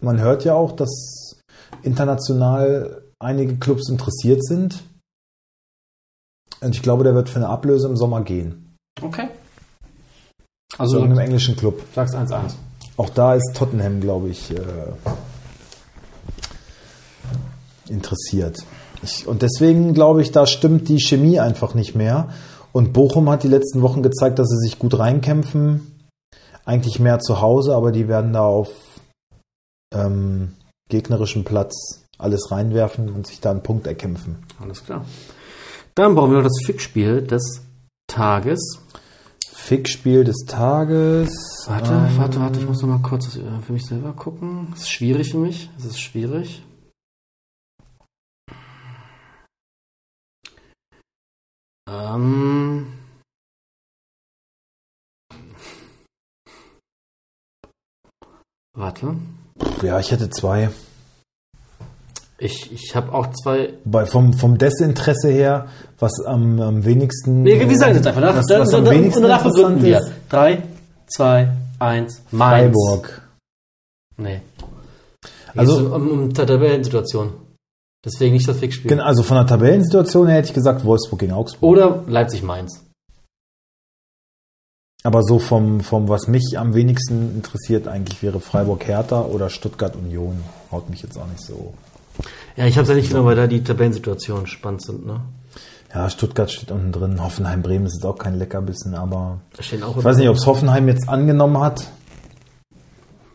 [0.00, 1.36] man hört ja auch, dass
[1.84, 4.82] international einige Clubs interessiert sind.
[6.60, 8.74] Und ich glaube, der wird für eine Ablöse im Sommer gehen.
[9.00, 9.28] Okay.
[10.72, 11.80] Zu Also einem du englischen Club.
[11.94, 12.54] sagst 1-1.
[12.96, 14.56] Auch da ist Tottenham, glaube ich, äh,
[17.88, 18.58] interessiert.
[19.02, 22.28] Ich, und deswegen glaube ich, da stimmt die Chemie einfach nicht mehr.
[22.72, 26.08] Und Bochum hat die letzten Wochen gezeigt, dass sie sich gut reinkämpfen.
[26.64, 28.70] Eigentlich mehr zu Hause, aber die werden da auf
[29.94, 30.54] ähm,
[30.88, 34.44] gegnerischem Platz alles reinwerfen und sich da einen Punkt erkämpfen.
[34.60, 35.04] Alles klar.
[35.94, 37.60] Dann brauchen wir noch das Fickspiel des
[38.06, 38.80] Tages.
[39.68, 41.30] Fickspiel des Tages.
[41.66, 44.68] Warte, Ähm, warte, warte, ich muss noch mal kurz äh, für mich selber gucken.
[44.72, 45.70] Das ist schwierig für mich.
[45.78, 46.62] Es ist schwierig.
[51.88, 52.92] Ähm.
[58.76, 59.16] Warte.
[59.82, 60.68] Ja, ich hätte zwei.
[62.38, 63.74] Ich, ich habe auch zwei.
[63.84, 65.68] Bei, vom, vom Desinteresse her,
[65.98, 67.44] was am, am wenigsten.
[67.44, 68.22] Wir, wir sagen jetzt einfach.
[68.22, 69.96] Was, dann, was dann, am dann, wenigsten und danach begründen wir.
[69.98, 70.32] interessant ist.
[70.32, 70.62] 3,
[71.06, 72.76] 2, 1, Mainz.
[72.76, 73.22] Freiburg.
[74.16, 74.40] Nee.
[75.54, 77.32] Also- um, um der Tabellensituation.
[78.04, 78.88] Deswegen nicht das Fixspiel.
[78.90, 81.62] Genau, Also von der Tabellensituation her hätte ich gesagt Wolfsburg gegen Augsburg.
[81.62, 82.82] Oder Leipzig-Mainz.
[85.02, 89.96] Aber so vom, vom, was mich am wenigsten interessiert, eigentlich wäre Freiburg Hertha oder Stuttgart
[89.96, 90.42] Union.
[90.70, 91.72] Haut mich jetzt auch nicht so.
[92.56, 95.06] Ja, ich habe es ja nicht genommen, weil da die Tabellensituationen spannend sind.
[95.06, 95.20] Ne?
[95.92, 97.22] Ja, Stuttgart steht unten drin.
[97.22, 101.08] Hoffenheim Bremen ist jetzt auch kein Leckerbissen, aber ich weiß nicht, ob es Hoffenheim jetzt
[101.08, 101.86] angenommen hat.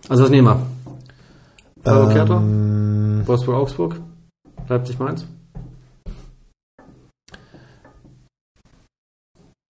[0.07, 0.65] Also was nehmen wir?
[1.83, 2.29] Freiburg?
[2.29, 4.01] Ähm, Wolfsburg, Augsburg?
[4.67, 5.25] Leipzig-Mainz?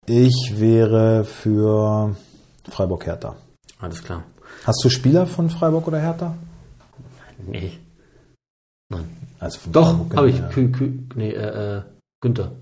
[0.08, 2.14] ich wäre für
[2.68, 3.36] Freiburg Hertha.
[3.80, 4.22] Alles klar.
[4.64, 6.34] Hast du Spieler von Freiburg oder Hertha?
[7.44, 7.72] Nee.
[9.40, 10.38] Also von Doch, habe ich.
[10.38, 10.48] ja.
[10.48, 11.82] Kü, Kü, nee, äh, äh,
[12.20, 12.52] Günther.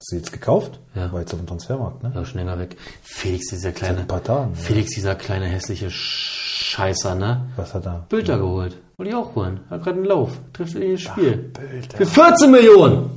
[0.00, 0.80] Hast du jetzt gekauft?
[0.94, 1.12] Ja.
[1.12, 2.10] War jetzt auf dem Transfermarkt, ne?
[2.14, 2.76] Ja, schon länger weg.
[3.02, 3.98] Felix, dieser Seit kleine.
[4.00, 4.52] ein paar Tagen.
[4.54, 4.60] ja.
[4.60, 7.50] Felix, dieser kleine hässliche Scheißer, ne?
[7.56, 8.06] Was hat er?
[8.08, 8.78] Bilder geholt.
[8.96, 9.60] Wollte ich auch holen.
[9.68, 10.38] Hat gerade einen Lauf.
[10.54, 11.36] Trifft in das Spiel.
[11.36, 11.96] Bilder.
[11.98, 13.10] Für 14 Millionen!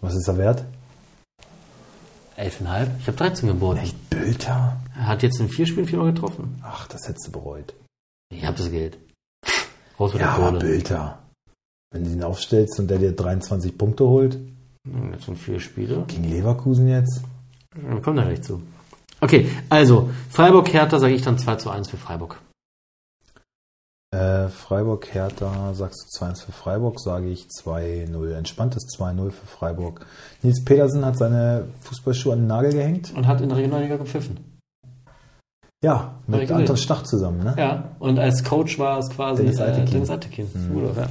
[0.00, 0.64] Was ist er wert?
[2.36, 2.88] 11,5?
[3.00, 3.78] Ich habe 13 geboten.
[3.80, 4.76] Echt Bilder?
[4.96, 6.60] Er hat jetzt in vier Spielen viermal getroffen.
[6.62, 7.72] Ach, das hättest du bereut.
[8.30, 8.98] Ich habe das Geld.
[9.98, 10.58] Raus mit Ja, der aber Kohle.
[10.58, 11.18] Bilder.
[11.96, 14.38] Wenn du ihn aufstellst und der dir 23 Punkte holt,
[14.86, 16.04] Hm, Jetzt sind vier Spiele.
[16.06, 17.22] gegen Leverkusen jetzt.
[17.74, 18.60] Dann kommen da gleich zu.
[19.20, 22.38] Okay, also Freiburg-Hertha sage ich dann 2 zu 1 für Freiburg.
[24.14, 28.32] Äh, Freiburg, Hertha, sagst du 2-1 für Freiburg, sage ich 2-0.
[28.34, 30.06] Entspanntes 2-0 für Freiburg.
[30.42, 33.12] Nils Petersen hat seine Fußballschuhe an den Nagel gehängt.
[33.16, 34.38] Und hat in der Regionalliga gepfiffen.
[35.82, 36.50] Ja, mit.
[36.50, 37.54] Anton Stach zusammen, ne?
[37.58, 39.90] Ja, und als Coach war es quasi Dennis äh, Eitekin.
[39.92, 40.46] Dennis Eitekin.
[40.72, 41.08] Rudolf, ja.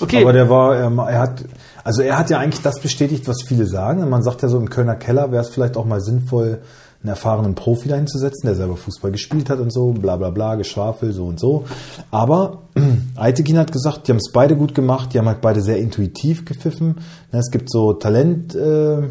[0.00, 1.44] Okay, Aber der war, ähm, er hat,
[1.82, 4.08] also er hat ja eigentlich das bestätigt, was viele sagen.
[4.08, 6.62] Man sagt ja so, im Kölner Keller wäre es vielleicht auch mal sinnvoll,
[7.02, 10.30] einen erfahrenen Profi dahin zu setzen, der selber Fußball gespielt hat und so, bla bla
[10.30, 11.64] bla, Geschwafel, so und so.
[12.10, 12.62] Aber
[13.16, 16.46] Eitekin hat gesagt, die haben es beide gut gemacht, die haben halt beide sehr intuitiv
[16.46, 16.96] gepfiffen.
[17.30, 19.02] Ne, Es gibt so Talent, äh,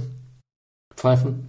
[0.96, 1.46] Pfeifen.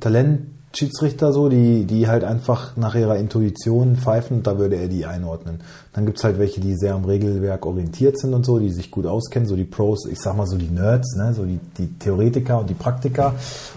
[0.74, 5.60] Talentschiedsrichter so, die, die halt einfach nach ihrer Intuition pfeifen, da würde er die einordnen.
[5.92, 9.06] Dann gibt's halt welche, die sehr am Regelwerk orientiert sind und so, die sich gut
[9.06, 12.58] auskennen, so die Pros, ich sag mal so die Nerds, ne, so die, die Theoretiker
[12.58, 13.34] und die Praktiker.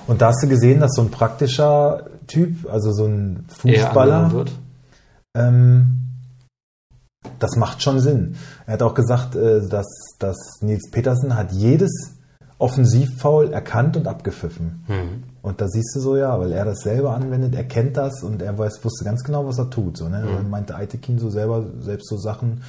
[0.08, 4.52] Und da hast du gesehen, dass so ein praktischer Typ, also so ein Fußballer, wird.
[5.36, 6.00] ähm,
[7.40, 8.36] das macht schon Sinn.
[8.66, 9.88] Er hat auch gesagt, äh, dass,
[10.18, 12.16] dass Nils Petersen hat jedes
[12.58, 14.84] Offensivfoul erkannt und abgepfiffen.
[14.88, 15.24] Hm.
[15.48, 18.42] Und da siehst du so, ja, weil er das selber anwendet, er kennt das und
[18.42, 19.96] er weiß, wusste ganz genau, was er tut.
[19.96, 20.22] So, ne?
[20.22, 22.64] Dann meinte Eitekin so selber, selbst so Sachen,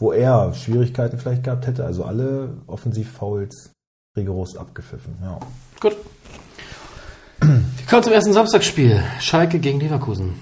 [0.00, 1.84] wo er Schwierigkeiten vielleicht gehabt hätte.
[1.84, 3.70] Also alle Offensivfouls
[4.16, 5.14] rigoros abgepfiffen.
[5.22, 5.38] Ja.
[5.78, 5.96] Gut.
[7.38, 9.00] Wir kommen zum ersten Samstagsspiel.
[9.20, 10.34] Schalke gegen Leverkusen.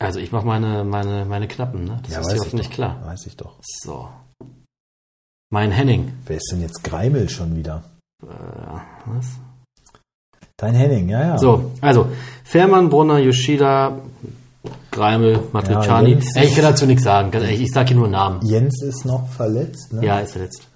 [0.00, 2.00] Also ich mache meine, meine, meine Knappen, ne?
[2.02, 2.74] Das ja, ist dir ich hoffentlich doch.
[2.74, 3.00] klar.
[3.04, 3.54] Weiß ich doch.
[3.62, 4.08] So.
[5.50, 6.14] Mein Henning.
[6.26, 7.84] Wer ist denn jetzt Greimel schon wieder?
[8.24, 8.26] Äh,
[9.06, 9.26] was?
[10.60, 11.38] Dein Henning, ja, ja.
[11.38, 12.08] So, also
[12.42, 13.96] Fährmann, Brunner, Yoshida,
[14.90, 16.14] Greimel, Matriciani.
[16.14, 17.30] Ja, Ey, ich kann dazu nichts sagen.
[17.32, 18.40] Ehrlich, Ich sage hier nur Namen.
[18.44, 20.04] Jens ist noch verletzt, ne?
[20.04, 20.66] Ja, ist verletzt.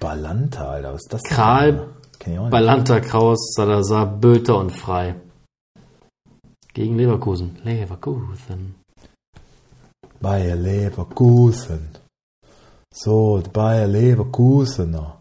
[0.00, 1.22] Balanta, Alter, was ist das?
[1.24, 1.88] Kral.
[2.50, 5.16] Balanta, Kraus, Salazar, Bülter und Frei.
[6.72, 7.58] Gegen Leverkusen.
[7.64, 8.76] Leverkusen.
[10.20, 11.90] Bayer Leverkusen.
[12.94, 15.18] So, Bayer Leverkusener.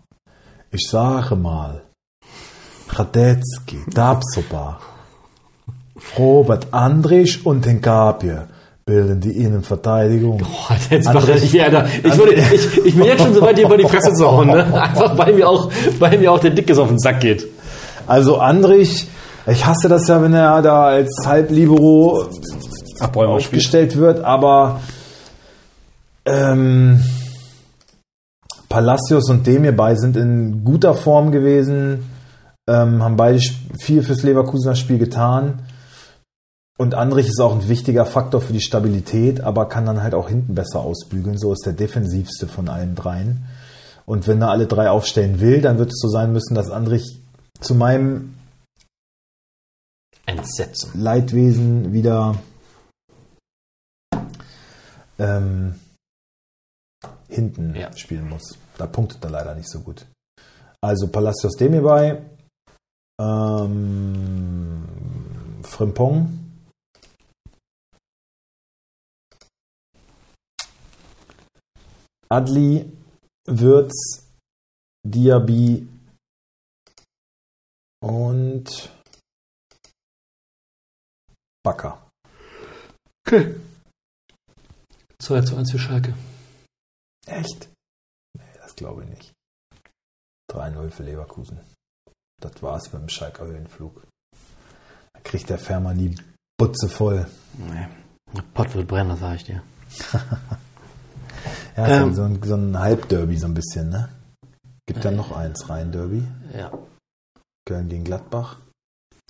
[0.72, 1.84] Ich sage mal,
[2.94, 4.80] Radetzky, Dabsoba,
[6.18, 8.48] Robert Andrich und Hinkapje
[8.86, 10.40] bilden die Innenverteidigung.
[10.40, 13.66] Boah, jetzt mach ich, da, ich, würde, ich, ich bin jetzt schon so weit, dir
[13.66, 14.48] über die Fresse zu hauen.
[14.48, 14.66] Ne?
[14.82, 17.48] Einfach weil mir, auch, weil mir auch der Dickes auf den Sack geht.
[18.08, 19.08] Also Andrich,
[19.48, 22.26] ich hasse das ja, wenn er da als Halblibero
[23.14, 24.82] aufgestellt wird, aber
[26.26, 27.02] ähm,
[28.68, 32.11] Palacios und Demir bei sind in guter Form gewesen,
[32.72, 33.40] ähm, haben beide
[33.80, 35.62] viel fürs Leverkusener Spiel getan.
[36.78, 40.30] Und Andrich ist auch ein wichtiger Faktor für die Stabilität, aber kann dann halt auch
[40.30, 41.38] hinten besser ausbügeln.
[41.38, 43.46] So ist der defensivste von allen dreien.
[44.06, 47.22] Und wenn er alle drei aufstellen will, dann wird es so sein müssen, dass Andrich
[47.60, 48.36] zu meinem
[50.26, 51.00] Entsetzen.
[51.00, 52.36] Leidwesen wieder
[55.20, 55.76] ähm,
[57.28, 57.96] hinten Ja.
[57.96, 58.58] spielen muss.
[58.78, 60.06] Da punktet er leider nicht so gut.
[60.82, 62.24] Also Palacios Demir bei,
[63.20, 64.88] ähm,
[65.64, 66.42] Frimpong,
[72.30, 72.90] Adli,
[73.46, 74.26] Würz,
[75.06, 75.88] Diaby
[78.02, 78.92] und
[81.64, 82.10] Bakker.
[83.28, 83.56] Okay.
[85.20, 86.16] 2 zu 1 für Schalke.
[87.28, 87.70] Echt?
[88.38, 89.34] Nee, das glaube ich nicht.
[90.52, 91.60] 3-0 für Leverkusen.
[92.42, 94.04] Das war's mit dem Schalker Höhenflug.
[95.14, 96.16] Da kriegt der Fährmann die
[96.58, 97.28] Butze voll.
[97.58, 97.88] Nee.
[98.36, 99.64] Der Pott wird brennen, sage ich dir.
[101.76, 102.14] Ja, Ähm.
[102.14, 104.10] so ein, so ein Halbderby so ein bisschen, ne?
[104.86, 106.28] Gibt ja noch eins rein, Derby.
[106.54, 106.72] Ja.
[107.66, 108.58] Köln gegen Gladbach.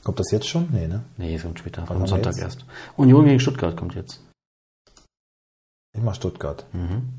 [0.04, 0.68] Kommt das jetzt schon?
[0.72, 1.04] Nee, ne?
[1.18, 1.90] Nee, es kommt später.
[1.90, 2.42] Am Sonntag jetzt?
[2.42, 2.66] erst.
[2.98, 4.20] Union gegen Stuttgart kommt jetzt.
[5.98, 6.66] Mach Stuttgart.
[6.74, 7.14] Mhm.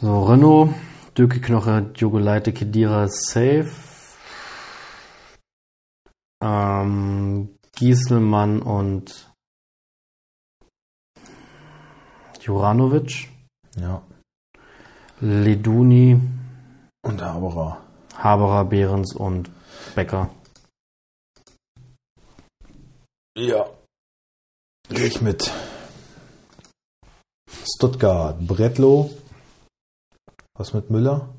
[0.00, 0.70] So, Renault,
[1.16, 3.70] Döke Knoche, Diogo Leite, Kedira, Safe.
[6.42, 9.30] Ähm, Gieselmann und
[12.40, 13.28] Juranovic.
[13.76, 14.02] Ja.
[15.20, 16.20] Leduni,
[17.02, 17.82] Und Haberer.
[18.16, 19.50] Haberer, Behrens und
[19.94, 20.30] Becker.
[23.36, 23.66] Ja.
[24.88, 25.50] Gehe ich mit.
[27.64, 28.38] Stuttgart.
[28.40, 29.10] Bretlo.
[30.60, 31.34] Was mit Müller?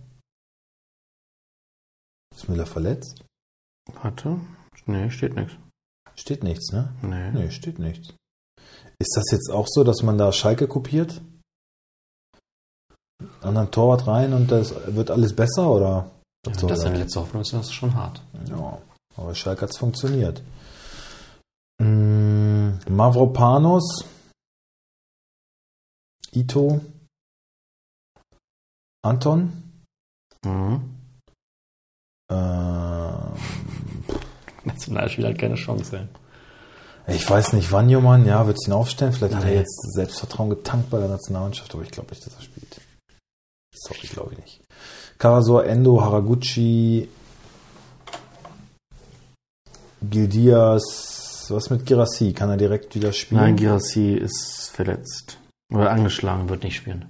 [2.36, 3.24] Ist Müller verletzt?
[4.02, 4.40] Warte.
[4.88, 5.54] Nee, steht nichts.
[6.16, 6.92] Steht nichts, ne?
[7.04, 7.30] Nee.
[7.30, 8.16] Nee, steht nichts.
[8.98, 11.22] Ist das jetzt auch so, dass man da Schalke kopiert?
[13.42, 16.10] Anderen Torwart rein und das wird alles besser oder?
[16.44, 16.82] Soll das das?
[16.82, 18.24] seine letzte Hoffnung ist, das ist schon hart.
[18.50, 18.82] Ja,
[19.18, 20.42] aber Schalke hat es funktioniert.
[21.80, 24.04] Mm, Mavropanos,
[26.34, 26.82] Ito,
[29.04, 29.52] Anton,
[30.46, 30.82] Mhm.
[32.32, 33.34] ähm,
[34.64, 36.08] Nationalspieler hat keine Chance.
[37.08, 39.12] Ich weiß nicht, Wanjoman, ja, wird ihn aufstellen.
[39.12, 42.42] Vielleicht hat er jetzt Selbstvertrauen getankt bei der Nationalmannschaft, aber ich glaube nicht, dass er
[42.42, 42.80] spielt.
[43.74, 44.62] Sorry, glaube ich nicht.
[45.18, 47.10] Karasor, Endo, Haraguchi,
[50.08, 52.34] Gildias, was mit Girassi?
[52.34, 53.42] Kann er direkt wieder spielen?
[53.42, 55.38] Nein, Girassi ist verletzt.
[55.74, 57.06] Oder angeschlagen, wird nicht spielen.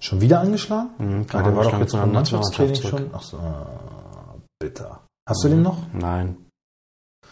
[0.00, 0.90] Schon wieder angeschlagen?
[0.98, 2.90] Mhm, Ah, der war doch jetzt beim Mannschaftstraining zurück.
[3.00, 3.10] schon.
[3.12, 5.00] Ach so, ah, bitter.
[5.28, 5.78] Hast du den noch?
[5.92, 6.36] Nein.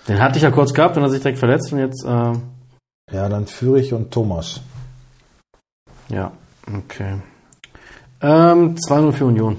[0.07, 2.33] Den hatte ich ja kurz gehabt, dann hat er sich direkt verletzt und jetzt, äh,
[3.11, 4.61] Ja, dann Fürich und Thomas.
[6.09, 6.31] ja,
[6.77, 7.21] okay.
[8.21, 9.57] Ähm, 2-0 für Union.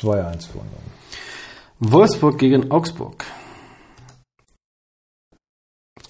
[0.00, 0.82] 2-1 für Union.
[1.80, 3.24] Wolfsburg gegen Augsburg.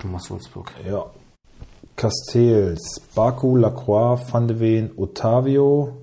[0.00, 0.72] Du machst Wolfsburg.
[0.86, 1.10] Ja.
[2.00, 6.00] Castells, Baku, Lacroix, Van de Ven, Otavio.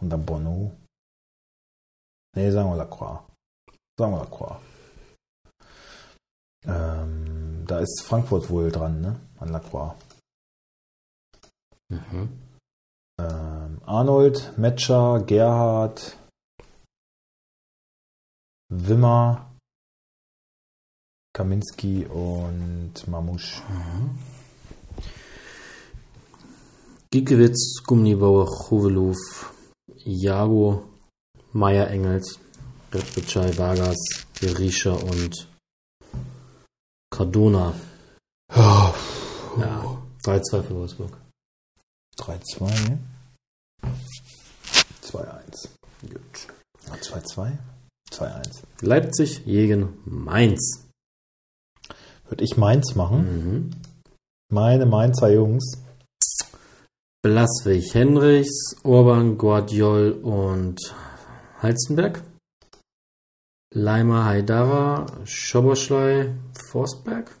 [0.00, 0.74] Und dann Bono.
[2.34, 3.20] Nee, sagen wir Lacroix.
[3.98, 4.56] Sagen wir Lacroix.
[6.64, 9.20] Ähm, da ist Frankfurt wohl dran, ne?
[9.38, 9.94] An Lacroix.
[11.90, 12.40] Mhm.
[13.20, 16.16] Ähm, Arnold, Metscher, Gerhard,
[18.70, 19.49] Wimmer,
[21.32, 23.62] Kaminski und Mamouche.
[27.10, 29.52] Giekewitz, Gumnibauer, Choveluf,
[29.96, 30.84] Jago,
[31.52, 32.38] Meier Engels,
[32.92, 33.98] Retbitschei, Vargas,
[34.40, 35.48] Berisha und
[37.10, 37.74] Cardona.
[38.52, 38.94] Ja,
[40.24, 41.16] 3-2 für Wolfsburg.
[42.18, 42.98] 3-2, ne?
[45.02, 45.68] 2-1.
[46.02, 46.46] Gut.
[46.86, 47.58] 2-2?
[48.12, 48.62] 2-1.
[48.82, 50.89] Leipzig gegen Mainz.
[52.30, 53.70] Würde ich Mainz machen.
[54.52, 55.78] Meine Mainzer Jungs.
[57.22, 60.94] Blaswig, Henrichs, Orban, Guardiol und
[61.60, 62.22] Halstenberg.
[63.74, 66.34] Leimer, Haidara, Schoboschlei,
[66.70, 67.36] Forsberg.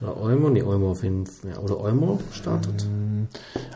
[0.00, 1.50] Oder Olmo, nee, Olmo auf jeden Fall.
[1.50, 2.86] Ja, oder Olmo startet.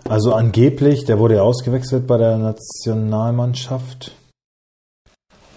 [0.08, 4.12] Also angeblich, der wurde ja ausgewechselt bei der Nationalmannschaft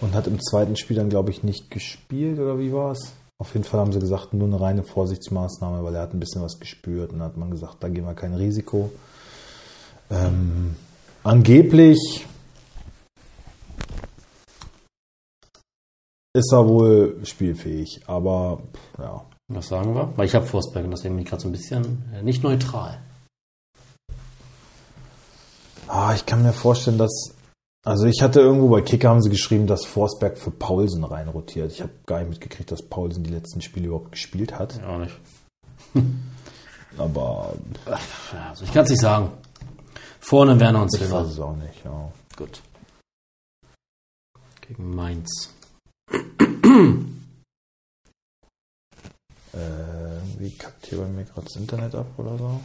[0.05, 3.13] und hat im zweiten Spiel dann, glaube ich, nicht gespielt oder wie war es?
[3.39, 6.43] Auf jeden Fall haben sie gesagt, nur eine reine Vorsichtsmaßnahme, weil er hat ein bisschen
[6.43, 8.91] was gespürt und hat man gesagt, da gehen wir kein Risiko.
[10.09, 10.75] Ähm,
[11.23, 12.25] angeblich
[16.33, 18.61] ist er wohl spielfähig, aber
[18.99, 19.25] ja.
[19.47, 20.13] Was sagen wir?
[20.15, 22.99] Weil ich habe Forsberg und deswegen bin ich gerade so ein bisschen äh, nicht neutral.
[25.87, 27.34] Ah, ich kann mir vorstellen, dass.
[27.85, 31.71] Also ich hatte irgendwo bei Kicker haben sie geschrieben, dass Forsberg für Paulsen reinrotiert.
[31.71, 34.77] Ich habe gar nicht mitgekriegt, dass Paulsen die letzten Spiele überhaupt gespielt hat.
[34.77, 35.15] Ja, auch nicht.
[36.97, 37.53] Aber
[38.47, 39.31] also ich kann es nicht sagen.
[40.19, 41.85] Vorne Werner und ich weiß es auch nicht.
[41.85, 42.11] Ja.
[42.35, 42.63] Gut.
[44.61, 45.51] Gegen Mainz.
[49.53, 49.59] Äh,
[50.39, 52.59] wie kackt hier bei mir gerade das Internet ab oder so?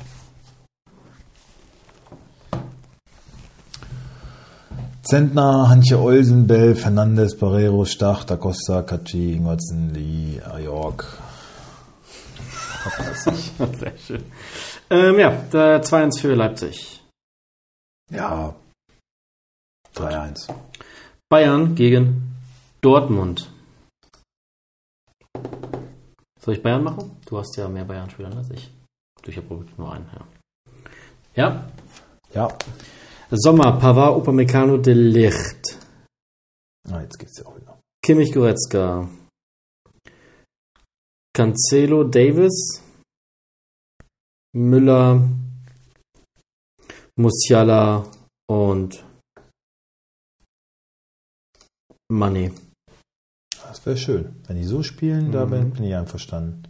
[5.03, 11.18] Zentner, Hanche Olsen, Bell, Fernandes, Barrero, Stach, Da Costa, Kaci, Ingwertsen, Lee, Ajork.
[13.14, 14.24] Sehr schön.
[14.90, 17.03] Ähm, ja, der 2-1 für Leipzig.
[18.11, 18.55] Ja.
[19.94, 20.53] 3-1.
[21.30, 22.36] Bayern gegen
[22.80, 23.51] Dortmund.
[26.40, 27.16] Soll ich Bayern machen?
[27.26, 28.70] Du hast ja mehr Bayern-Spieler als ich.
[29.22, 30.26] Du, Ich habe nur einen, ja.
[31.34, 31.64] Ja?
[32.34, 32.48] Ja.
[33.31, 35.78] Sommer, Pavard, Upamecano, De Licht.
[36.89, 37.78] Ah, jetzt geht's ja auch wieder.
[38.05, 39.09] Kimmich, Goretzka.
[41.33, 42.83] Cancelo, Davis.
[44.55, 45.28] Müller.
[47.16, 48.11] Musiala
[48.49, 49.05] und
[52.11, 52.53] Money.
[53.62, 54.43] Das wäre schön.
[54.47, 55.51] Wenn die so spielen, da Mhm.
[55.51, 56.64] bin, bin ich einverstanden.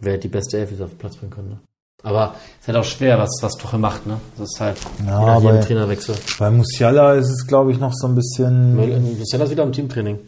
[0.00, 1.60] Wer die beste Elf auf den Platz bringen können.
[2.02, 4.06] Aber es ist halt auch schwer, was, was Tuchel macht.
[4.06, 4.20] Ne?
[4.38, 6.16] Das ist halt Ja, nach jedem Trainerwechsel.
[6.38, 8.76] Bei Musiala ist es, glaube ich, noch so ein bisschen.
[9.18, 10.18] Musiala ist wieder im Teamtraining.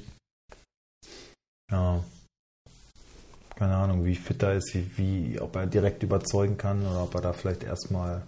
[1.70, 2.00] Ja.
[3.56, 7.14] Keine Ahnung, wie fit er ist, wie, wie, ob er direkt überzeugen kann oder ob
[7.14, 8.22] er da vielleicht erstmal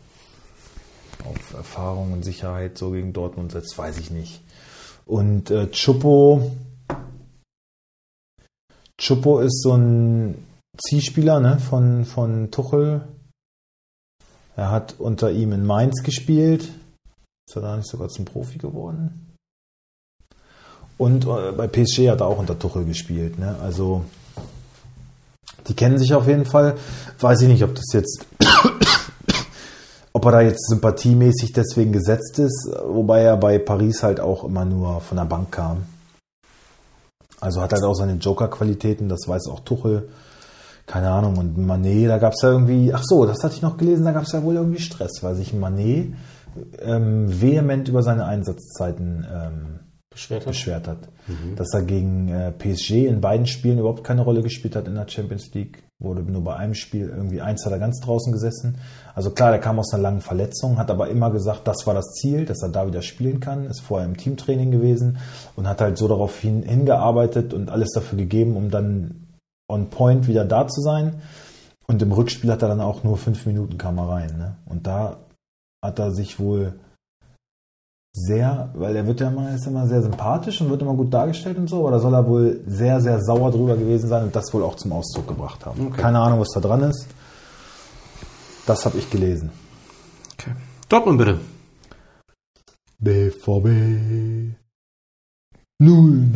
[1.24, 4.42] auf Erfahrung und Sicherheit so gegen Dortmund setzt, weiß ich nicht.
[5.06, 6.52] Und äh, Chupo,
[8.98, 10.46] Chupo ist so ein
[10.78, 13.02] Zielspieler ne, von, von Tuchel.
[14.56, 16.70] Er hat unter ihm in Mainz gespielt.
[17.48, 19.36] Ist er da nicht sogar zum Profi geworden?
[20.96, 23.38] Und äh, bei PSG hat er auch unter Tuchel gespielt.
[23.38, 23.56] Ne?
[23.62, 24.04] Also
[25.66, 26.76] die kennen sich auf jeden Fall.
[27.18, 28.26] Weiß ich nicht, ob das jetzt,
[30.12, 34.64] ob er da jetzt sympathiemäßig deswegen gesetzt ist, wobei er bei Paris halt auch immer
[34.64, 35.84] nur von der Bank kam.
[37.40, 40.08] Also hat halt auch seine Joker-Qualitäten, das weiß auch Tuchel.
[40.86, 41.36] Keine Ahnung.
[41.38, 44.12] Und Manet, da gab es ja irgendwie, ach so, das hatte ich noch gelesen, da
[44.12, 46.14] gab es ja wohl irgendwie Stress, weil sich Manet
[46.80, 49.80] ähm, vehement über seine Einsatzzeiten ähm,
[50.14, 50.46] Beschwert hat.
[50.46, 51.08] beschwert hat.
[51.56, 55.08] Dass er gegen äh, PSG in beiden Spielen überhaupt keine Rolle gespielt hat in der
[55.08, 55.82] Champions League.
[55.98, 58.78] Wurde nur bei einem Spiel irgendwie eins hat er ganz draußen gesessen.
[59.14, 62.12] Also klar, der kam aus einer langen Verletzung, hat aber immer gesagt, das war das
[62.14, 65.18] Ziel, dass er da wieder spielen kann, ist vorher im Teamtraining gewesen
[65.56, 69.23] und hat halt so darauf hin, hingearbeitet und alles dafür gegeben, um dann
[69.74, 71.20] on point wieder da zu sein.
[71.86, 74.38] Und im Rückspiel hat er dann auch nur fünf Minuten kam er rein.
[74.38, 74.56] Ne?
[74.66, 75.18] Und da
[75.82, 76.72] hat er sich wohl
[78.14, 81.58] sehr, weil er wird ja immer, ist immer sehr sympathisch und wird immer gut dargestellt
[81.58, 84.54] und so, aber da soll er wohl sehr, sehr sauer drüber gewesen sein und das
[84.54, 85.88] wohl auch zum Ausdruck gebracht haben.
[85.88, 86.00] Okay.
[86.00, 87.08] Keine Ahnung, was da dran ist.
[88.66, 89.50] Das habe ich gelesen.
[90.38, 90.52] Okay.
[90.88, 91.40] Dortmund bitte.
[92.98, 94.56] BVB
[95.80, 96.30] 09.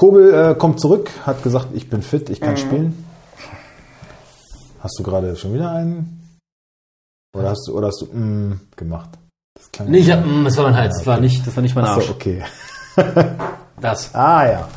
[0.00, 3.04] Kobel äh, kommt zurück, hat gesagt, ich bin fit, ich kann spielen.
[4.78, 6.38] Hast du gerade schon wieder einen?
[7.36, 9.10] Oder hast du, oder hast du mm, gemacht?
[9.54, 10.96] Das klang Nee, ich hab, mm, das war mein Hals.
[10.96, 12.10] Das war nicht, das war nicht mein Achso, Arsch.
[12.12, 12.42] okay.
[13.78, 14.14] Das.
[14.14, 14.68] Ah ja.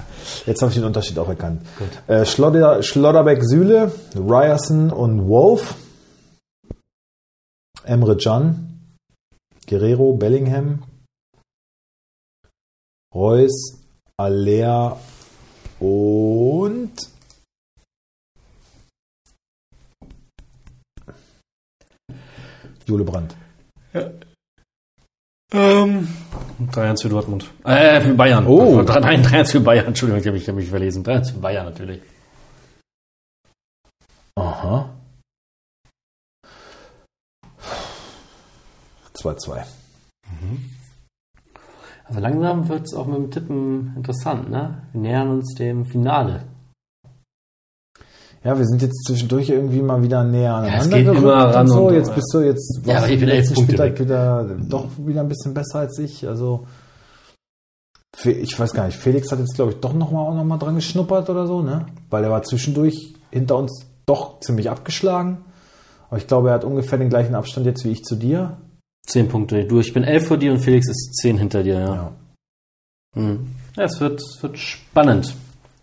[0.46, 1.62] Jetzt habe ich den Unterschied auch erkannt.
[1.80, 1.88] Gut.
[2.08, 5.76] Äh, Schlodder, Schlotterbeck Süle, Ryerson und Wolf.
[7.86, 8.98] Emre Can,
[9.70, 10.84] Guerrero, Bellingham,
[13.16, 13.80] Reus,
[14.18, 14.98] Alea
[16.84, 17.10] Moment.
[22.86, 23.36] Jule Brandt.
[23.94, 24.12] Ja.
[25.54, 26.08] Ähm,
[26.60, 27.50] 3-1 für Dortmund.
[27.64, 28.46] Äh, für Bayern.
[28.48, 28.82] Oh.
[28.82, 29.88] Nein, 3-1 für Bayern.
[29.88, 31.04] Entschuldigung, ich habe mich, hab mich verlesen.
[31.04, 32.02] 3-1 für Bayern natürlich.
[34.36, 34.90] Aha.
[39.16, 39.64] 2-2.
[40.42, 40.70] Mhm.
[42.06, 44.84] Also langsam wird es auch mit dem Tippen interessant, ne?
[44.92, 46.44] Wir nähern uns dem Finale.
[48.44, 51.68] Ja, wir sind jetzt zwischendurch irgendwie mal wieder näher aneinander geht gerückt immer ran und
[51.74, 51.88] so.
[51.88, 55.22] und- Jetzt bist du jetzt Ja, aber ich bin letzten Punkte Spieltag wieder doch wieder
[55.22, 56.28] ein bisschen besser als ich.
[56.28, 56.66] Also
[58.26, 60.58] ich weiß gar nicht, Felix hat jetzt glaube ich doch noch mal auch noch mal
[60.58, 61.86] dran geschnuppert oder so, ne?
[62.10, 65.46] Weil er war zwischendurch hinter uns doch ziemlich abgeschlagen.
[66.10, 68.58] Aber ich glaube, er hat ungefähr den gleichen Abstand jetzt wie ich zu dir.
[69.08, 69.66] Zehn Punkte.
[69.66, 71.96] Du, ich bin elf vor dir und Felix ist zehn hinter dir, ja.
[71.96, 72.12] Ja.
[73.16, 73.48] Mhm.
[73.76, 75.36] Ja, es wird, wird spannend.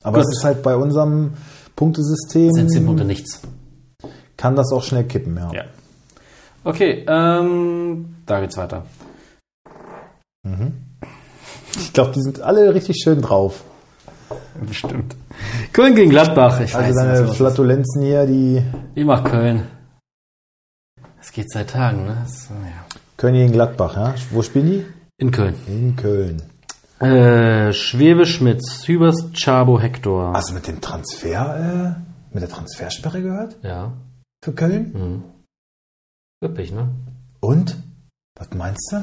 [0.02, 0.28] Aber Gut.
[0.28, 1.32] es ist halt bei unserem
[1.80, 3.40] Punktesystem Sind zehn Punkte nichts.
[4.36, 5.50] kann das auch schnell kippen, ja.
[5.50, 5.64] Ja.
[6.62, 8.84] Okay, ähm, da geht's weiter.
[11.78, 13.64] Ich glaube, die sind alle richtig schön drauf.
[14.66, 15.16] Bestimmt.
[15.72, 16.60] Köln gegen Gladbach.
[16.60, 18.62] Ich Also weiß deine nicht, Flatulenzen hier, die.
[18.94, 19.62] Ich mach Köln.
[21.18, 22.26] Es geht seit Tagen, ne?
[22.26, 22.84] So, ja.
[23.16, 24.14] Köln gegen Gladbach, ja?
[24.32, 24.86] Wo spielen die?
[25.16, 25.54] In Köln.
[25.66, 26.42] In Köln.
[27.01, 30.34] Äh, Schwebe, Schmitz, Hübers, Chabo, Hector.
[30.34, 33.57] Hast du mit dem Transfer, äh, mit der Transfersperre gehört?
[33.62, 33.92] Ja.
[34.44, 34.92] Für Köln?
[34.92, 35.22] Mhm.
[36.44, 36.88] Üppig, ne?
[37.40, 37.76] Und?
[38.38, 39.03] Was meinst du?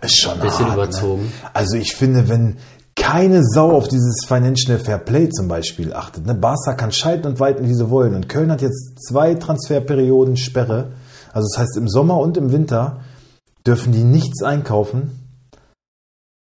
[0.00, 1.22] Ist schon Bisschen hart, überzogen.
[1.26, 1.50] Ne?
[1.54, 2.56] Also ich finde, wenn
[2.96, 6.34] keine Sau auf dieses Financial Fair Play zum Beispiel achtet, ne?
[6.34, 8.16] Barca kann schalten und walten, wie sie wollen.
[8.16, 10.92] Und Köln hat jetzt zwei Transferperioden Sperre.
[11.32, 13.00] Also das heißt, im Sommer und im Winter
[13.66, 15.16] dürfen die nichts einkaufen.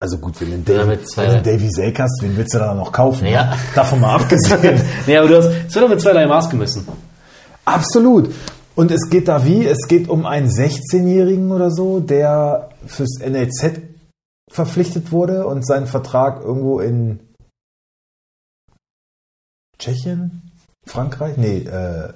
[0.00, 2.58] Also gut, wenn du Ja, einen Davy, wenn du Davy Selk hast, wen willst du
[2.58, 3.26] da noch kaufen?
[3.26, 3.56] Ja.
[3.74, 4.80] Davon mal abgesehen.
[5.06, 6.88] Nee, aber du hast, es wird doch mit zweierlei Maß gemessen.
[7.64, 8.34] Absolut.
[8.74, 9.64] Und es geht da wie?
[9.64, 13.80] Es geht um einen 16-Jährigen oder so, der fürs NLZ
[14.50, 17.20] verpflichtet wurde und seinen Vertrag irgendwo in
[19.78, 20.50] Tschechien,
[20.84, 22.12] Frankreich, nee, äh,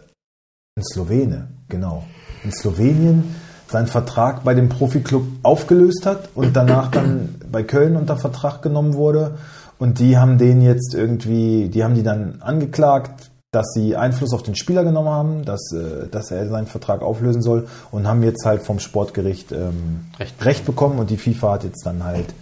[0.76, 2.04] in Slowene, genau.
[2.46, 3.34] In Slowenien
[3.68, 8.94] seinen Vertrag bei dem Profiklub aufgelöst hat und danach dann bei Köln unter Vertrag genommen
[8.94, 9.38] wurde.
[9.78, 14.42] Und die haben den jetzt irgendwie, die haben die dann angeklagt, dass sie Einfluss auf
[14.44, 18.44] den Spieler genommen haben, dass, äh, dass er seinen Vertrag auflösen soll und haben jetzt
[18.46, 20.44] halt vom Sportgericht ähm, Recht.
[20.44, 22.32] Recht bekommen und die FIFA hat jetzt dann halt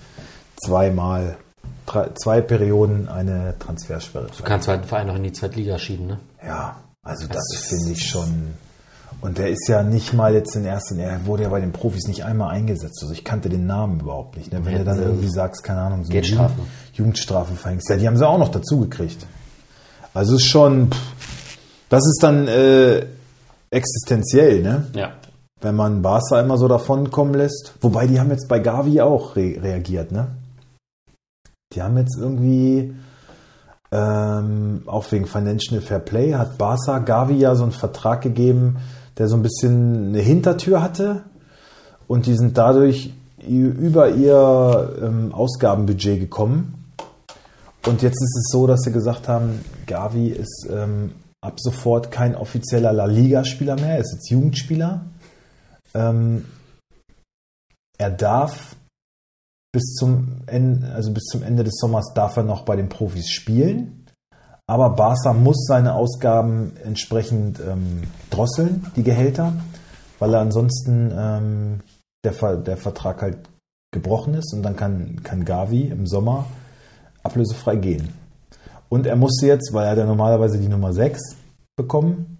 [0.62, 1.36] zweimal,
[1.86, 4.26] drei, zwei Perioden eine Transfersperre.
[4.36, 6.18] Du kannst halt einen Verein noch in die zweite Liga schieben, ne?
[6.46, 8.54] Ja, also das, ist- finde ich schon.
[9.20, 11.72] Und der ist ja nicht mal jetzt in erster Linie, er wurde ja bei den
[11.72, 13.00] Profis nicht einmal eingesetzt.
[13.02, 14.52] Also ich kannte den Namen überhaupt nicht.
[14.52, 14.64] Ne?
[14.64, 16.20] Wenn du dann irgendwie sagst, keine Ahnung, so eine.
[16.20, 16.50] Jugend-
[16.92, 17.88] Jugendstrafe verhängst.
[17.88, 19.26] Ja, die haben sie auch noch dazu gekriegt.
[20.12, 21.58] Also es ist schon, pff,
[21.88, 23.06] das ist dann äh,
[23.70, 24.86] existenziell, ne?
[24.94, 25.12] Ja.
[25.60, 27.74] Wenn man Barca immer so davon kommen lässt.
[27.80, 30.28] Wobei die haben jetzt bei Gavi auch re reagiert, ne?
[31.72, 32.94] Die haben jetzt irgendwie
[33.90, 38.76] ähm, auch wegen Financial Fair Play hat Barca Gavi ja so einen Vertrag gegeben,
[39.18, 41.24] der so ein bisschen eine Hintertür hatte
[42.06, 43.12] und die sind dadurch
[43.46, 46.92] über ihr ähm, Ausgabenbudget gekommen.
[47.86, 51.12] Und jetzt ist es so, dass sie gesagt haben, Gavi ist ähm,
[51.42, 55.04] ab sofort kein offizieller La Liga-Spieler mehr, er ist jetzt Jugendspieler.
[55.92, 56.46] Ähm,
[57.98, 58.76] er darf
[59.72, 63.28] bis zum, Ende, also bis zum Ende des Sommers darf er noch bei den Profis
[63.28, 64.03] spielen.
[64.66, 69.52] Aber Barca muss seine Ausgaben entsprechend ähm, drosseln, die Gehälter,
[70.18, 71.80] weil er ansonsten ähm,
[72.24, 73.38] der, Ver der Vertrag halt
[73.92, 76.46] gebrochen ist und dann kann, kann Gavi im Sommer
[77.22, 78.08] ablösefrei gehen.
[78.88, 81.20] Und er musste jetzt, weil er hat ja normalerweise die Nummer 6
[81.76, 82.38] bekommen,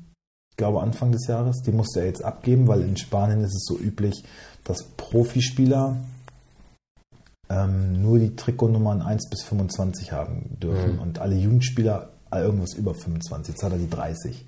[0.50, 3.64] ich glaube Anfang des Jahres, die musste er jetzt abgeben, weil in Spanien ist es
[3.66, 4.24] so üblich,
[4.64, 5.96] dass Profispieler
[7.50, 10.98] ähm, nur die Trikotnummern 1 bis 25 haben dürfen Mhm.
[11.00, 13.54] und alle Jugendspieler irgendwas über 25.
[13.54, 14.44] Jetzt hat er die 30.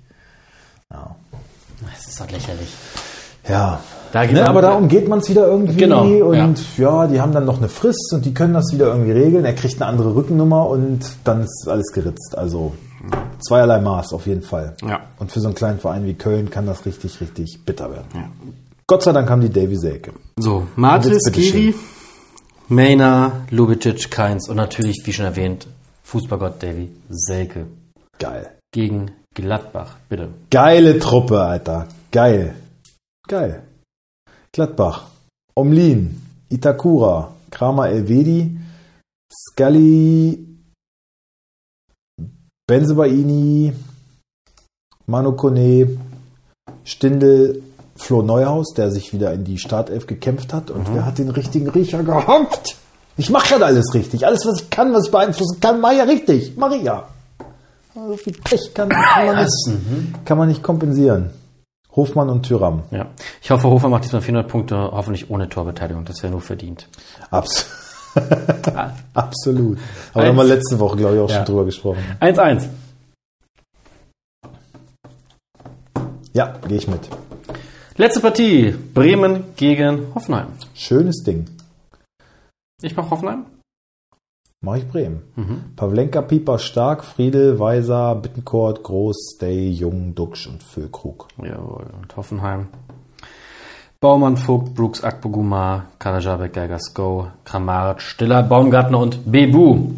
[0.91, 1.15] Ja.
[1.81, 2.69] Das ist doch lächerlich.
[3.47, 3.79] Ja.
[4.11, 7.07] Da geht Ne, man- aber da umgeht man es wieder irgendwie Genau, und ja.
[7.07, 9.45] die haben dann noch eine Frist und die können das wieder irgendwie regeln.
[9.45, 12.37] Er kriegt eine andere Rückennummer und dann ist alles geritzt.
[12.37, 12.73] Also
[13.39, 14.75] zweierlei Maß auf jeden Fall.
[14.81, 15.01] Ja.
[15.19, 18.07] Und für so einen kleinen Verein wie Köln kann das richtig, richtig bitter werden.
[18.87, 20.13] Gott sei Dank haben die Davy Selke.
[20.39, 21.75] So, Martis, Giri,
[22.69, 25.67] Mena, Lubicic, Keins und natürlich, wie schon erwähnt,
[26.07, 27.67] Fußballgott Davy Selke
[28.17, 28.57] Geil.
[28.71, 29.97] gegen Gladbach.
[30.07, 30.29] Bitte.
[30.49, 31.87] Geile Truppe, Alter.
[32.11, 32.55] Geil.
[33.27, 33.63] Geil.
[34.53, 35.07] Gladbach.
[35.53, 36.21] Omlin.
[36.49, 37.33] Itakura.
[37.51, 38.57] Kramer Elvedi.
[39.31, 40.47] Scully.
[42.65, 43.73] Benzebaini.
[45.07, 45.97] Manu Kone,
[46.83, 47.63] Stindel,
[47.95, 50.69] Flo Neuhaus, der sich wieder in die Startelf gekämpft hat.
[50.69, 52.77] Und wer hat den richtigen Riecher gehabt?
[53.17, 54.25] Ich mache ja alles richtig.
[54.25, 56.55] Alles, was ich kann, was ich beeinflussen kann, mache ich ja richtig.
[56.55, 57.07] Mache ich ja.
[57.95, 61.31] So viel Pech kann, kann, man nicht, kann man nicht kompensieren.
[61.95, 62.83] Hofmann und Tyram.
[62.91, 63.07] Ja.
[63.41, 66.05] Ich hoffe, Hofer macht diesmal 400 Punkte, hoffentlich ohne Torbeteiligung.
[66.05, 66.87] Das wäre nur verdient.
[67.31, 67.65] Abs
[69.13, 69.77] Absolut.
[70.13, 71.37] Aber da haben wir letzte Woche, glaube ich, auch Ja.
[71.37, 72.03] schon drüber gesprochen.
[72.19, 72.67] 1-1.
[76.33, 77.01] Ja, gehe ich mit.
[77.95, 78.75] Letzte Partie.
[78.93, 80.47] Bremen gegen Hoffenheim.
[80.75, 81.45] Schönes Ding.
[82.81, 83.45] Ich mache Hoffenheim.
[84.61, 85.73] Mache ich Bremen.
[85.75, 91.27] Pavlenka, Pieper, Stark, Friedel, Weiser, Bittencourt, Groß, Stay, Jung, Duxch und Füllkrug.
[91.37, 91.87] Jawohl.
[91.99, 92.67] Und Hoffenheim.
[93.99, 99.93] Baumann, Vogt, Brooks, Akpoguma, Karajabek, Geiger, Sko, Kramaric, Stiller, Baumgartner und Bebu.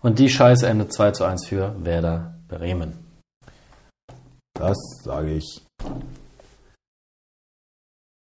[0.00, 2.92] Und die Scheiße endet 2 zu 1 für Werder Bremen.
[4.52, 5.66] Das sage ich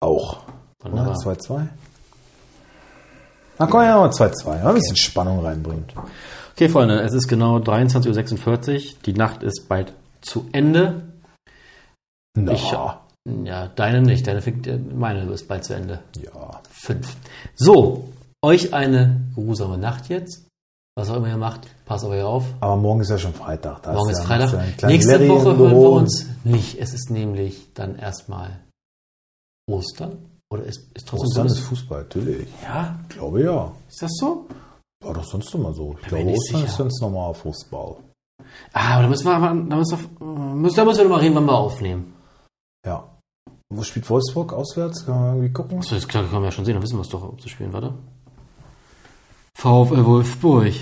[0.01, 0.43] auch.
[0.81, 1.15] Wunderbar.
[1.15, 1.67] 2-2?
[3.57, 4.45] Na komm, ja, mal 2-2.
[4.45, 5.85] Mal ein bisschen Spannung reinbringen.
[6.53, 8.99] Okay, Freunde, es ist genau 23.46 Uhr.
[9.05, 11.03] Die Nacht ist bald zu Ende.
[12.37, 12.71] Na, Ich-
[13.43, 14.27] Ja, deine nicht.
[14.27, 15.99] Deine, fängt- äh, meine ist bald zu Ende.
[16.21, 16.61] ja.
[16.69, 17.15] Fünf.
[17.55, 18.09] So,
[18.43, 20.45] euch eine geruhsame Nacht jetzt.
[20.97, 22.45] Was auch immer ihr macht, passt auf euch auf.
[22.61, 23.81] Aber morgen ist ja schon Freitag.
[23.83, 24.89] Da Morgen ist ja Freitag.
[24.89, 26.79] Nächste Larry Woche hören wir uns nicht.
[26.79, 28.59] Es ist nämlich dann erstmal
[29.69, 30.19] Ostern.
[30.51, 32.47] Oder ist, ist trotzdem Ostern ist Fußball, natürlich.
[32.63, 33.71] Ja, Ich glaube ja.
[33.87, 34.45] ist das so?
[35.03, 35.95] War doch sonst immer so.
[36.01, 36.65] Ich glaube, Ostern sicher.
[36.71, 37.97] ist ganz normal Fußball.
[38.73, 41.35] Ah, aber da müssen wir aber, da müssen wir, müssen, da müssen wir nochmal reden,
[41.35, 42.13] wann wir aufnehmen.
[42.85, 43.09] Ja.
[43.69, 45.05] Wo spielt Wolfsburg auswärts?
[45.05, 45.79] Kann man irgendwie gucken?
[45.79, 47.49] Achso, das klar, können wir ja schon sehen, dann wissen wir es doch, ob sie
[47.49, 47.93] spielen, warte.
[49.57, 50.73] VfL Wolfsburg.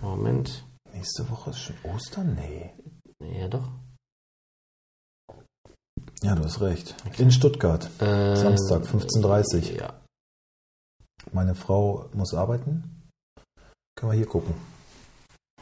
[0.00, 0.64] Moment.
[0.92, 2.36] Nächste Woche ist schon Ostern?
[2.40, 2.70] Nee.
[3.38, 3.68] Ja, doch.
[6.22, 6.94] Ja, du hast recht.
[7.18, 7.88] In Stuttgart.
[8.00, 9.92] Äh, Samstag, 15.30 Ja.
[11.32, 13.02] Meine Frau muss arbeiten.
[13.96, 14.54] Können wir hier gucken.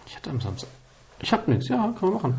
[0.06, 0.68] Ich hatte am Samstag.
[1.20, 2.34] Ich hab nichts, ja, können wir machen.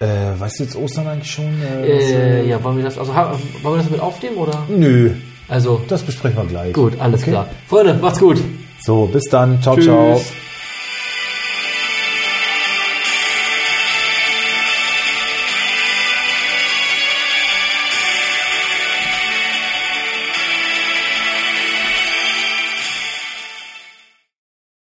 [0.00, 1.60] Äh, weißt du jetzt Ostern eigentlich schon?
[1.60, 3.32] Äh, was, Äh, ja, wollen wir das, also ha-
[3.62, 4.64] wollen wir das damit aufnehmen oder?
[4.68, 5.14] Nö,
[5.48, 6.72] Also, das besprechen wir gleich.
[6.74, 7.30] gut, alles Okay.
[7.32, 7.48] klar.
[7.68, 8.40] Freunde, macht's gut.
[8.80, 9.60] So, bis dann.
[9.62, 9.84] Ciao, Tschüss.
[9.86, 10.20] ciao.